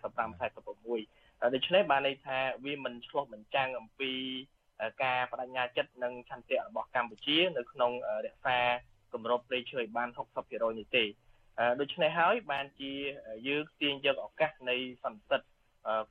[0.87, 4.13] 46ដូច្នេះបានន័យថាវាមិនឆ្លោះបញ្ចាំងអំពី
[5.03, 7.93] ការបដិញ្ញាចិត្តនិងឆន្ទៈរបស់កម្ពុជា នៅក្នុង
[8.27, 8.59] រក្សា
[9.13, 10.09] គម្របព្រៃឈើឲ្យបាន
[10.43, 11.05] 60%នេះទេ
[11.81, 12.93] ដូច្នេះហើយបានជា
[13.49, 15.43] យើងទាញយកឱកាសនៃសន្និសីទ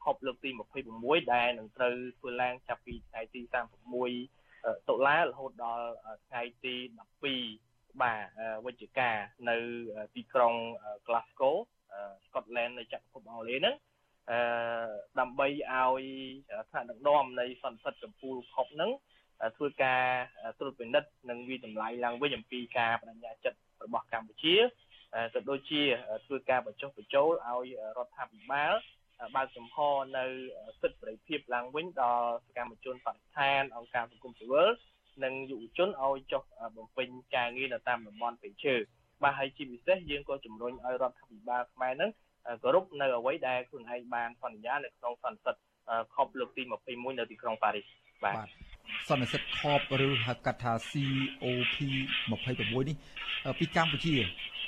[0.04, 0.50] ខប់លើកទី
[0.92, 3.42] 26ដែលនឹងត្រូវធ្វើឡើងចាប់ពីថ្ងៃទី
[4.14, 5.88] 36តុលារហូតដល់
[6.28, 6.76] ថ្ងៃទី
[7.40, 8.26] 12បាទ
[8.66, 9.10] វិច្ឆិកា
[9.50, 9.58] នៅ
[10.16, 10.54] ទីក្រុង
[11.08, 11.56] Glasgow
[12.26, 13.76] Scotland នៅចក្រភពអង់គ្លេសហ្នឹង
[14.32, 14.40] អឺ
[15.20, 16.04] ដើម្បីឲ្យ
[16.70, 18.92] ថ្នាក់ដឹកនាំនៃសន្និសីទកម្ពុជាខប់ហ្នឹង
[19.58, 20.04] ធ្វើការ
[20.60, 24.56] ត្រួតពិនិត្យនិងវិតម្លៃឡើងវិញអំពីការបដិញ្ញាចិត្តរបស់កម្ពុជា
[25.34, 25.82] ក៏ដូចជា
[26.26, 27.68] ធ្វើការបញ្ចុះបញ្ចូលឲ្យ
[27.98, 28.74] រដ្ឋាភិបាល
[29.36, 29.78] បើកចំហ
[30.18, 30.26] នៅ
[30.82, 34.70] សិទ្ធិសេរីភាពឡើងវិញដល់សកម្មជនបរិស្ថានអង្គការសង្គមស៊ីវិល
[35.24, 36.44] និងយុវជនឲ្យចុះ
[36.78, 38.80] បំពេញការងារនៅតាមតំបន់ពេជ្រ
[39.26, 42.12] បាទហើយជាពិសេសយើងក៏ជំរុញឲ្យរដ្ឋាភិបាលខ្មែរនឹង
[42.64, 45.56] គោរពនៅអ្វីដែលខ្លួនឯងបានសន្យានៅក្នុងសន្និសីទ
[46.16, 47.86] ខប់លើកទី21នៅទីក្រុងប៉ារីស
[48.24, 48.36] បាទ
[49.10, 51.78] សន្និសីទខបឬហៅកាត់ថា COP
[52.30, 52.98] 26នេះ
[53.60, 54.16] ពីកម្ពុជា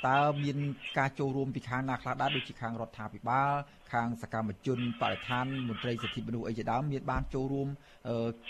[0.06, 0.56] តើមាន
[0.98, 3.52] ការចូលរួមពីខាងណាខ្លះដែរដូចជាខាងរដ្ឋាភិបាល
[3.92, 7.68] ខាងសកម្មជនបរិស្ថានមន្ត្រីសិទ្ធិមនុស្សអីជាដើមមានបានចូលរួម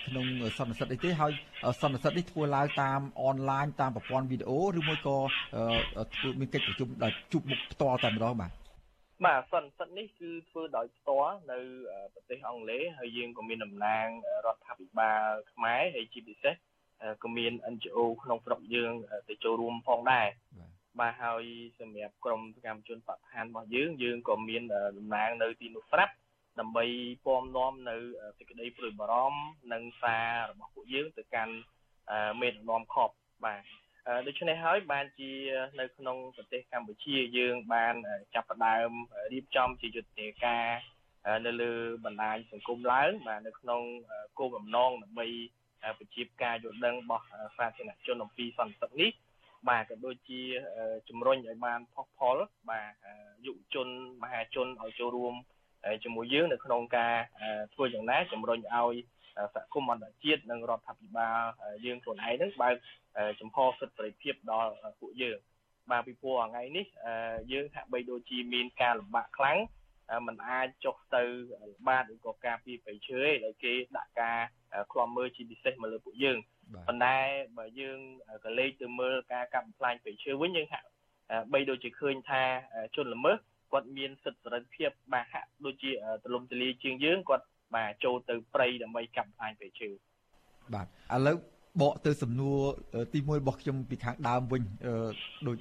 [0.06, 0.26] ក្នុង
[0.58, 1.32] សន្និសីទអីទេហើយ
[1.80, 5.18] សន្និសីទនេះធ្វើឡើងតាមអនឡាញតាមប្រព័ន្ធវីដេអូឬមួយក៏
[6.16, 8.52] ធ្វើមានកិច្ចប្រជុំដោយជួបមុខផ្ទាល់តែម្ដងបាទ
[9.26, 11.58] បាទសន្និសីទនេះគឺធ្វើដោយផ្ទាល់នៅ
[12.14, 14.06] ប្រទេសអង់គ្លេសហើយយើងក៏មានតំណាង
[14.46, 16.54] រដ្ឋាភិបាលខ្មែរហើយជាពិសេស
[17.22, 18.92] ក៏មាន NGO ក្នុងស្រុកយើង
[19.28, 20.26] ទៅចូលរួមផងដែរ
[21.00, 21.44] បាទហើយ
[21.80, 24.62] សម្រាប់ក្រុមសកម្មជនបរិស្ថានរបស់យើងយើងក៏មាន
[24.98, 26.14] តំណាងនៅទីនោះស្រាប់
[26.60, 26.84] ដើម្បី
[27.24, 27.96] ពំនាំនៅ
[28.38, 29.40] សេចក្តីព្រួយបារម្ភ
[29.72, 31.54] និងសាររបស់ពួកយើងទៅកាន់
[32.40, 33.14] មេដឹកនាំខប់
[33.44, 33.62] បាទ
[34.26, 35.30] ដូច្នេះហើយបានជា
[35.80, 37.94] នៅក្នុងប្រទេសកម្ពុជាយើងបាន
[38.34, 38.90] ចាប់ផ្ដើម
[39.32, 40.66] រៀបចំជាយុទ្ធនាការ
[41.46, 41.72] នៅលើ
[42.04, 43.82] បណ្ដាញសង្គមឡើងបាទនៅក្នុង
[44.38, 45.26] គោលបំណងដើម្បី
[45.98, 47.24] ប្រជាការយល់ដឹងរបស់
[47.56, 49.10] សាធារណជនអំពីសន្តិសុខនេះ
[49.68, 50.40] បាទក៏ដូចជា
[51.08, 52.36] ជំរុញឲ្យបានផុសផុល
[52.70, 52.92] បាទ
[53.46, 53.88] យុវជន
[54.22, 55.34] មហាជនឲ្យចូលរួម
[56.04, 57.14] ជាមួយយើងនៅក្នុងការ
[57.74, 58.94] ធ្វើយ៉ាងណាជំរុញឲ្យ
[59.54, 61.40] សហគមន៍អន្តរជាតិនិងរដ្ឋាភិបាល
[61.84, 62.74] យើងខ្លួនឯងហ្នឹងបើក
[63.40, 65.38] ចំហសិទ្ធិសេរីភាពដល់ពួកយើង
[65.90, 66.86] បាទពីព្រោះថ្ងៃនេះ
[67.52, 69.58] យើងហាក់បីដូចជាមានការលំបាកខ្លាំង
[70.26, 71.22] มันអាចចុះទៅ
[71.88, 74.38] បាទឬក៏ការពីប្រៃឈើឯដែលគេដាក់ការ
[74.92, 76.38] ឃ្លាំមើលជាពិសេសមកលើពួកយើង
[76.88, 77.16] ប៉ុន្តែ
[77.58, 77.98] បើយើង
[78.44, 80.86] ក៏លេខទៅមើលការកាប់បំផ្លាញប្រៃឈើវិញយើងហាក់
[81.52, 82.42] បីដូចជាឃើញថា
[82.96, 83.38] ជនល្មើស
[83.72, 85.90] គាត់មានសិទ្ធិសេរីភាពបាទហាក់ដូចជា
[86.24, 89.88] ទលំទលាយជាងយើងគាត់បាទចូលទៅព្រៃដើម្បីកាប់ផ្លាញព្រៃឈើ
[90.74, 91.36] បាទឥឡូវ
[91.82, 92.58] បកទៅសំណួរ
[93.12, 94.62] ទី1របស់ខ្ញុំពីខាងដើមវិញ
[95.48, 95.58] ដូច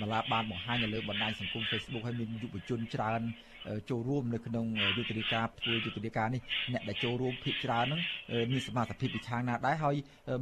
[0.00, 3.22] ម្លាបានបង្ហាញនៅលើបណ្ដាញសង្គម Facebook ហើយមានយុវជនច្រើន
[3.90, 6.42] ចូលរួមនៅក្នុងយុទ្ធនាការធ្វើយុទ្ធនាការនេះ
[6.72, 8.00] អ្នកដែលចូលរួមភាគច្រើនហ្នឹង
[8.52, 9.96] មានសមាជិកពីខាងណាដែរហើយ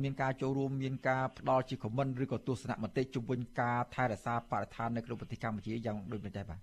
[0.04, 6.60] មានការចូលរួមមានការផ្ដល់ជាខមមិនឬក៏ទស្សនៈមតិជំវិញការថែរក្សាបរិស្ថាននៅក្នុងប្រទេសកម្ពុជាយ៉ាងដូចនេះដែរបាទ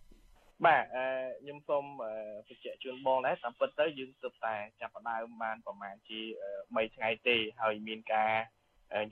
[0.65, 1.05] បាទអឺ
[1.41, 6.19] ខ្ញុំសូមបញ្ជាក់ជូនបងដែរតាមពិតទៅយើងទើបតែចាប់ផ្ដើមបានប្រហែលជា
[6.57, 8.33] 3ថ្ងៃទេហើយមានការ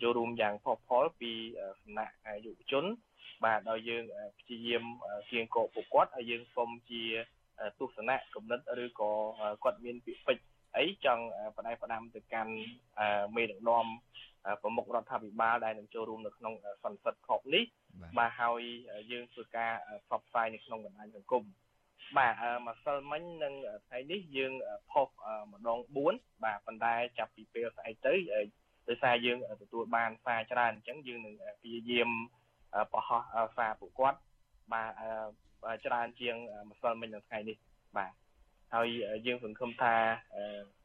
[0.02, 1.32] ចូលរួមយ៉ាងផុសផុលពី
[1.82, 2.14] សំណាក់
[2.46, 2.86] យុវជន
[3.46, 4.04] បាទដោយយើង
[4.40, 4.84] ព្យាយាម
[5.30, 7.04] គៀងកោពួកគាត់ហើយយើងសូមជា
[7.80, 9.12] ទស្សនៈគំនិតឬក៏
[9.64, 10.46] គាត់មានពាក្យពេចន៍
[10.78, 11.24] អីចង់
[11.58, 12.54] បដិបដាំទៅកាន់
[13.36, 13.86] មេដឹកនាំ
[14.62, 16.54] ប្រមុខរដ្ឋាភិបាលដែលនឹងចូលរួមនៅក្នុង
[16.84, 17.64] សន្និសីទខប់នេះ
[18.18, 18.62] បាទហើយ
[19.12, 19.72] យើងធ្វើការ
[20.06, 21.44] ផ្សព្វផ្សាយនៅក្នុងបណ្ដាញសង្គម
[22.18, 22.34] បាទ
[22.68, 23.54] ម្សិលមិញនិង
[23.88, 24.54] ថ្ងៃនេះយើង
[24.92, 25.08] ផុស
[25.52, 25.80] ម្ដង
[26.12, 28.14] 4បាទប៉ុន្តែចាប់ពីពេលស្អែកទៅ
[28.90, 32.10] ដោយសារយើងទទួលបានសារច្រើនអញ្ចឹងយើងនឹងព្យាយាម
[32.94, 33.22] បង្ហោះ
[33.58, 34.20] សារពួកគាត់
[34.74, 34.92] បាទ
[35.86, 36.36] ច្រើនជាង
[36.70, 37.58] ម្សិលមិញនៅថ្ងៃនេះ
[37.98, 38.12] បាទ
[38.74, 38.88] ហើយ
[39.28, 39.96] យើងសង្ឃឹមថា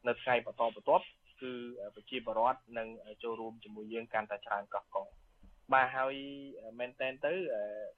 [0.08, 1.04] នៅថ្ងៃបន្តបន្ទាប់
[1.42, 1.52] គឺ
[1.94, 2.88] ប្រជាពលរដ្ឋនឹង
[3.22, 5.08] ចូលរួមជាមួយយើងកាន់តែច្រើនកោះកង
[5.72, 6.14] បាទហើយ
[6.80, 7.32] មែនតែនទៅ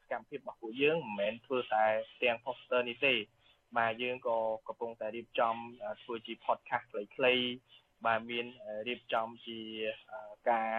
[0.02, 1.84] សកម្មភាពរបស់ពួកយើងមិនមែនធ្វើតែ
[2.22, 3.14] ទាំង poster នេះទេ
[3.78, 5.54] បាទយើងក៏កំពុងតែរៀបចំ
[6.02, 7.44] ធ្វើជា podcast ខ្លីៗ
[8.06, 8.46] បាទមាន
[8.88, 9.58] រៀបចំជា
[10.50, 10.70] ការ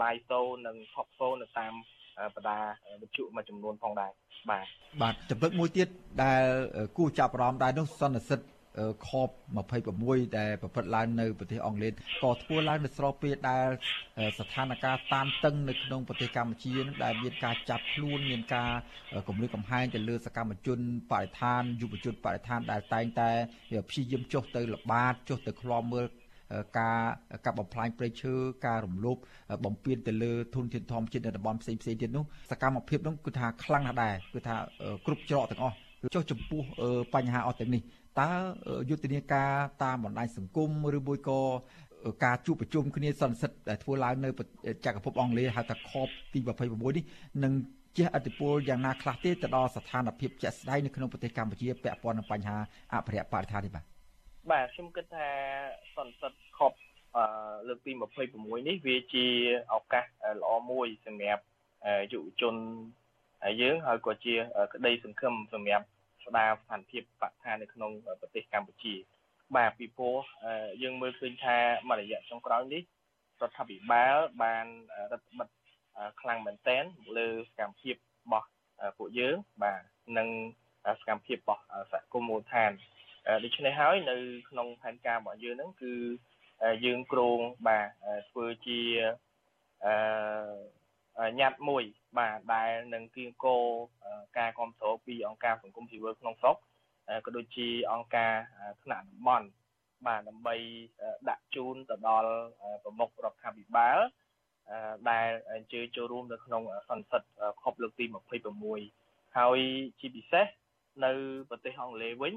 [0.00, 1.74] live show និង talk show នៅតាម
[2.34, 2.58] បណ្ដា
[3.02, 4.10] វិទ្យុមួយចំនួនផងដែរ
[4.50, 4.66] បាទ
[5.02, 5.88] បាទចំណុចមួយទៀត
[6.22, 6.42] ដែល
[6.96, 8.40] គួរចាប់អារម្មណ៍ដែរនោះសន្និសិទ
[9.06, 9.28] ខប
[9.82, 11.92] 26ដែលប្រព្រឹត្តឡើងនៅប្រទេសអង់គ្លេស
[12.22, 13.68] ក៏ធ្វើឡើងនៅស្របពេលដែល
[14.38, 18.70] ស្ថានភាពតានតឹងនៅក្នុងប្រទេសកម្ពុជានឹងដែលមានការចាប់ខ្លួនមានការ
[19.28, 20.78] គម្រាមកំហែងទៅលើសកម្មជន
[21.10, 23.30] បរិស្ថានយុវជនបរិស្ថានដែលតែងតែ
[23.88, 26.06] ព្យាយាមចុះទៅល្បាតចុះទៅឃ្លាំមើល
[26.78, 26.98] ការ
[27.44, 28.34] កាប់បំផ្លាញព្រៃឈើ
[28.66, 29.16] ការរំលោភ
[29.64, 34.54] បំពានទៅលើធនធានធម្មជាតិនៅតំបន់ផ្សេងផ្សេងទៀតនោះសកម្មភាពនោះគឺថាខ្លាំងណាស់ដែរគឺថា
[35.06, 35.76] គ្រប់ច្រកទាំងអស់
[36.14, 36.62] ចុះចំពោះ
[37.14, 37.82] បញ្ហាអស់ទាំងនេះ
[38.20, 38.30] តើ
[38.90, 39.50] យុទ្ធនាការ
[39.82, 41.40] តាមបណ្ដាញសង្គមឬមួយក៏
[42.24, 44.28] ការជួបប្រជុំគ្នាសន្និសិទដែលធ្វើឡើងនៅ
[44.84, 47.04] ចក្រភពអង់គ្លេសហៅថា COP ទី26នេះ
[47.44, 47.52] នឹង
[47.96, 52.56] ជះឥទ្ធិពលយ៉ាងណាខ្លះទេទៅដល់ស្ថានភាពជាក់ស្ដែងនៅក្នុងប្រទេសកម្ពុជាពាក់ព័ន្ធនឹងបញ្ហា
[52.94, 53.91] អភិរក្សបរិស្ថាននេះបាទ
[54.50, 55.28] បាទខ្ញុំគិតថា
[55.94, 56.74] សន្និសិទ COP
[57.68, 57.92] លើកទី
[58.30, 59.26] 26នេះវាជា
[59.74, 60.04] ឱកាស
[60.42, 61.42] ល្អមួយសម្រាប់
[62.12, 62.54] យុវជន
[63.60, 64.34] យើងហើយក៏ជា
[64.74, 65.86] ក្តីសង្ឃឹមសម្រាប់
[66.24, 67.90] ស្ដារស្ថានភាពបរិស្ថាននៅក្នុង
[68.20, 68.94] ប្រទេសកម្ពុជា
[69.56, 70.16] បាទពីព្រោះ
[70.82, 71.56] យើងមើលឃើញថា
[71.88, 72.82] មួយរយៈចុងក្រោយនេះ
[73.42, 74.66] រដ្ឋាភិបាលបាន
[75.12, 75.48] រដ្ឋបិទ
[76.20, 76.84] ខ្លាំងមែនទែន
[77.18, 78.48] លើសកម្មភាពរបស់
[78.98, 79.80] ពួកយើងបាទ
[80.18, 80.28] និង
[81.00, 81.62] សកម្មភាពរបស់
[81.92, 82.70] សហគមន៍មូលដ្ឋាន
[83.44, 84.16] ដូច្នេះហើយនៅ
[84.50, 85.94] ក្នុងផែនការរបស់យើងហ្នឹងគឺ
[86.84, 87.88] យើងគ្រោងបាទ
[88.30, 88.80] ធ្វើជា
[89.86, 91.82] អឺញត្តិមួយ
[92.18, 93.56] បាទដែលនឹងគៀងគោ
[94.38, 96.56] ការគ្រប់គ្រងពីអង្គការសង្គមស៊ីវិលក្នុងស្រុក
[97.24, 98.32] ក៏ដូចជាអង្គការ
[98.82, 99.48] ថ្នាក់តំបន់
[100.06, 100.56] បាទដើម្បី
[101.28, 102.32] ដាក់ជូនទៅដល់
[102.84, 103.98] ប្រមុខរដ្ឋាភិបាល
[105.10, 107.22] ដែលអញ្ជើញចូលរួមនៅក្នុងសន្និសីទ
[107.62, 108.04] ខប់លើកទី
[108.70, 109.58] 26ហើយ
[110.00, 110.46] ជាពិសេស
[111.04, 111.12] នៅ
[111.50, 112.34] ប្រទេសអង់គ្លេសវិញ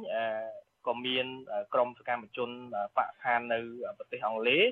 [0.87, 1.27] ក៏មាន
[1.73, 2.49] ក្រមសកម្មជន
[2.97, 3.59] បកឋាននៅ
[3.97, 4.63] ប្រទេសអង់គ្លេស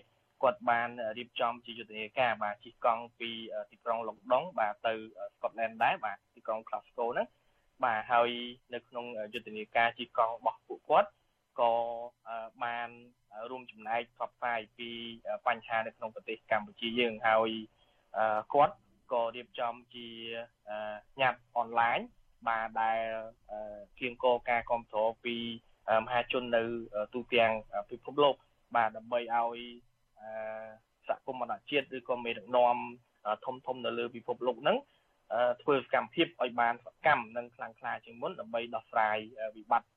[0.43, 3.29] គាត់បានរៀបចំជាយុទ្ធនាការបាទជិះកង់ពី
[3.71, 4.93] ទីក្រុងឡុងដុងបាទទៅ
[5.35, 7.27] ស្កុតឡែនដែរបាទទីក្រុង Glasgow ហ្នឹង
[7.83, 8.29] បាទហើយ
[8.73, 11.09] នៅក្នុងយុទ្ធនាការជិះកង់របស់ពួកគាត់
[11.59, 11.73] ក៏
[12.63, 12.89] បាន
[13.49, 14.89] រួមចំណែកផ្សព្វផ្សាយពី
[15.47, 17.49] បញ្ហានៅក្នុងប្រទេសកម្ពុជាយើងហើយ
[18.53, 18.75] គាត់
[19.13, 20.07] ក៏រៀបចំជា
[21.21, 21.99] ញត្តិអនឡាញ
[22.47, 23.01] បាទដែល
[23.99, 25.35] គៀងគោការគ្រប់គ្រងពី
[26.05, 26.61] មហាជននៅ
[27.13, 27.51] ទូទាំង
[27.91, 28.35] ពិភពលោក
[28.75, 29.57] បាទដើម្បីឲ្យ
[31.07, 32.77] សហគមន៍អន្តរជាតិឬក៏មេដឹកនាំ
[33.45, 34.77] ធំធំនៅលើពិភពលោកហ្នឹង
[35.61, 39.17] ធ្វើសកម្មភាពឲ្យបានសកម្មនិងខ្លាំងក្លាជាងមុនដើម្បីដោះស្រាយ
[39.57, 39.89] វិបត្តិ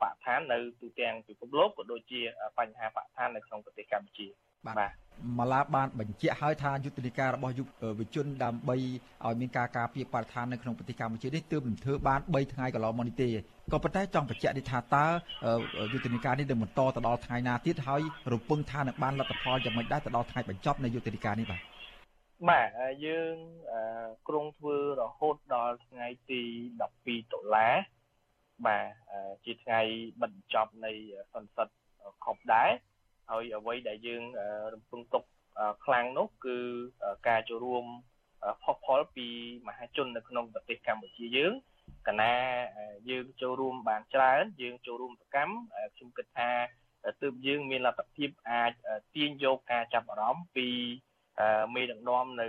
[0.00, 2.20] បរិស្ថាននៅទូទាំងពិភពលោកក៏ដូចជា
[2.58, 4.26] បញ្ហាបរិស្ថាននៅក្នុងប្រទេសកម្ពុជា
[4.66, 4.76] បាទ
[5.38, 7.64] ម៉ាឡាបានបញ្ជាក់ឲ្យថាយុទ្ធនាការរបស់យុ
[7.98, 8.76] វជនដើម្បី
[9.26, 13.28] ឲ្យមានការការពារបរិស្ថាននៅក្នុងប្រទេសកម្ពុជានេះទើបនឹងធ្វើបាន3ថ្ងៃកន្លងមកនេះទេ
[13.72, 15.06] ក៏ប៉ុន្តែចង់បញ្ជាក់នេះថាតើ
[15.92, 18.02] យុទ្ធនាការនេះនឹងបន្តទៅដល់ថ្ងៃណាទៀតហើយ
[18.32, 21.60] រំពឹងថានឹងបានលទ្ធផលយ៉ាងម៉េចដែរទៅដល់ថ្ងៃបញ្ចប់នៃយុទ្ធនាការនេះបាទ
[22.48, 22.68] បាទ
[23.06, 23.36] យើង
[24.28, 26.42] ក្រុងធ្វើរហូតដល់ថ្ងៃទី
[26.88, 27.74] 12ដុល្លារ
[28.66, 28.86] បាទ
[29.44, 29.80] ជាថ្ងៃ
[30.22, 30.92] បញ្ចប់នៃ
[31.32, 31.68] សន្និសីទ
[32.24, 32.70] ខុបដែរ
[33.30, 34.22] ហើយអ្វីដែលយើង
[34.74, 35.24] រំពឹងទុក
[35.84, 36.56] ខ្លាំងនោះគឺ
[37.28, 37.84] ការចូលរួម
[38.62, 39.26] ផុសផុលពី
[39.66, 41.52] មហាជននៅក្នុងប្រទេសកម្ពុជាយើង
[42.06, 42.34] កាលណា
[43.10, 45.54] យើងចូលរួមបានច្រើនយើងចូលរួមសកម្ម
[45.96, 46.50] ខ្ញុំគិតថា
[47.22, 48.72] ទើបយើងមានលទ្ធភាពអាច
[49.14, 50.68] ទាញយកការចាប់អារម្មណ៍ពី
[51.74, 52.48] មេដឹកនាំនៅ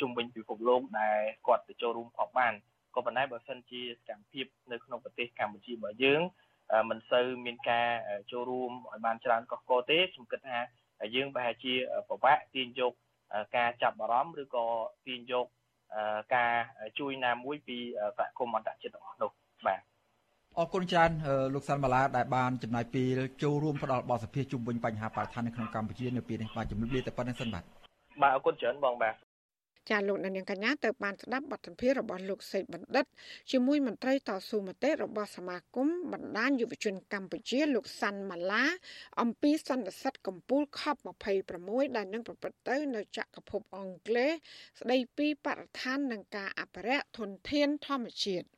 [0.00, 2.52] ជុំវិញពិភពលោកដែលគាត់ទៅចូលរួមខកបាន
[2.94, 6.20] ក៏ប៉ុន្តែបើសិនជាសកម្មភាពនៅក្នុងប្រទេសកម្ពុជារបស់យើង
[6.88, 7.88] មិនសូវមានការ
[8.30, 10.58] ចូលរួមឲ្យបានច្រើនកកកទេខ្ញុំគិតថា
[11.14, 11.74] យើងប្រហែលជា
[12.08, 12.92] ពិបាកទាញយក
[13.56, 14.64] ការចាប់អារម្មណ៍ឬក៏
[15.06, 15.46] ទាញយក
[16.34, 16.52] ការ
[16.98, 17.78] ជួយណាមួយពី
[18.18, 19.30] សហគមន៍អន្តរជាតិទាំងអស់នោះ
[19.66, 19.80] បាទ
[20.58, 21.10] អរគុណច្រើន
[21.54, 27.64] លោកសាន់ម៉ាឡាដែលបានចំណាយពេលចូលរួមផ្ដល់បទសភាជុំវិញបញ្ហាបរិស្ថាននៅក្នុងកម្ពុជានៅពេលនេះបាទជំរាបលាតែប៉ុណ្្នេះសិនបាទ
[28.22, 29.14] បាទអរគុណច្រើនបងបាទ
[29.90, 33.04] ចាលោកនាងកញ្ញាទៅបានស្ដាប់បទសម្ភាសន៍របស់លោកសេកបណ្ឌិត
[33.50, 38.64] ជាមួយមន្ត្រីតស៊ូមតិរបស់សមាគមបណ្ដាញយុវជនកម្ពុជាលោកសាន់ម៉ាឡា
[39.20, 41.00] អំពីសន្និសីទកម្ពុជាខប់
[41.48, 44.32] 26 ដែលនឹងប្រព្រឹត្តទៅនៅចក្រភពអង់គ្លេស
[44.80, 48.57] ស្ដីពីបរិស្ថាននិងការអភិរក្សធនធានធម្មជាតិ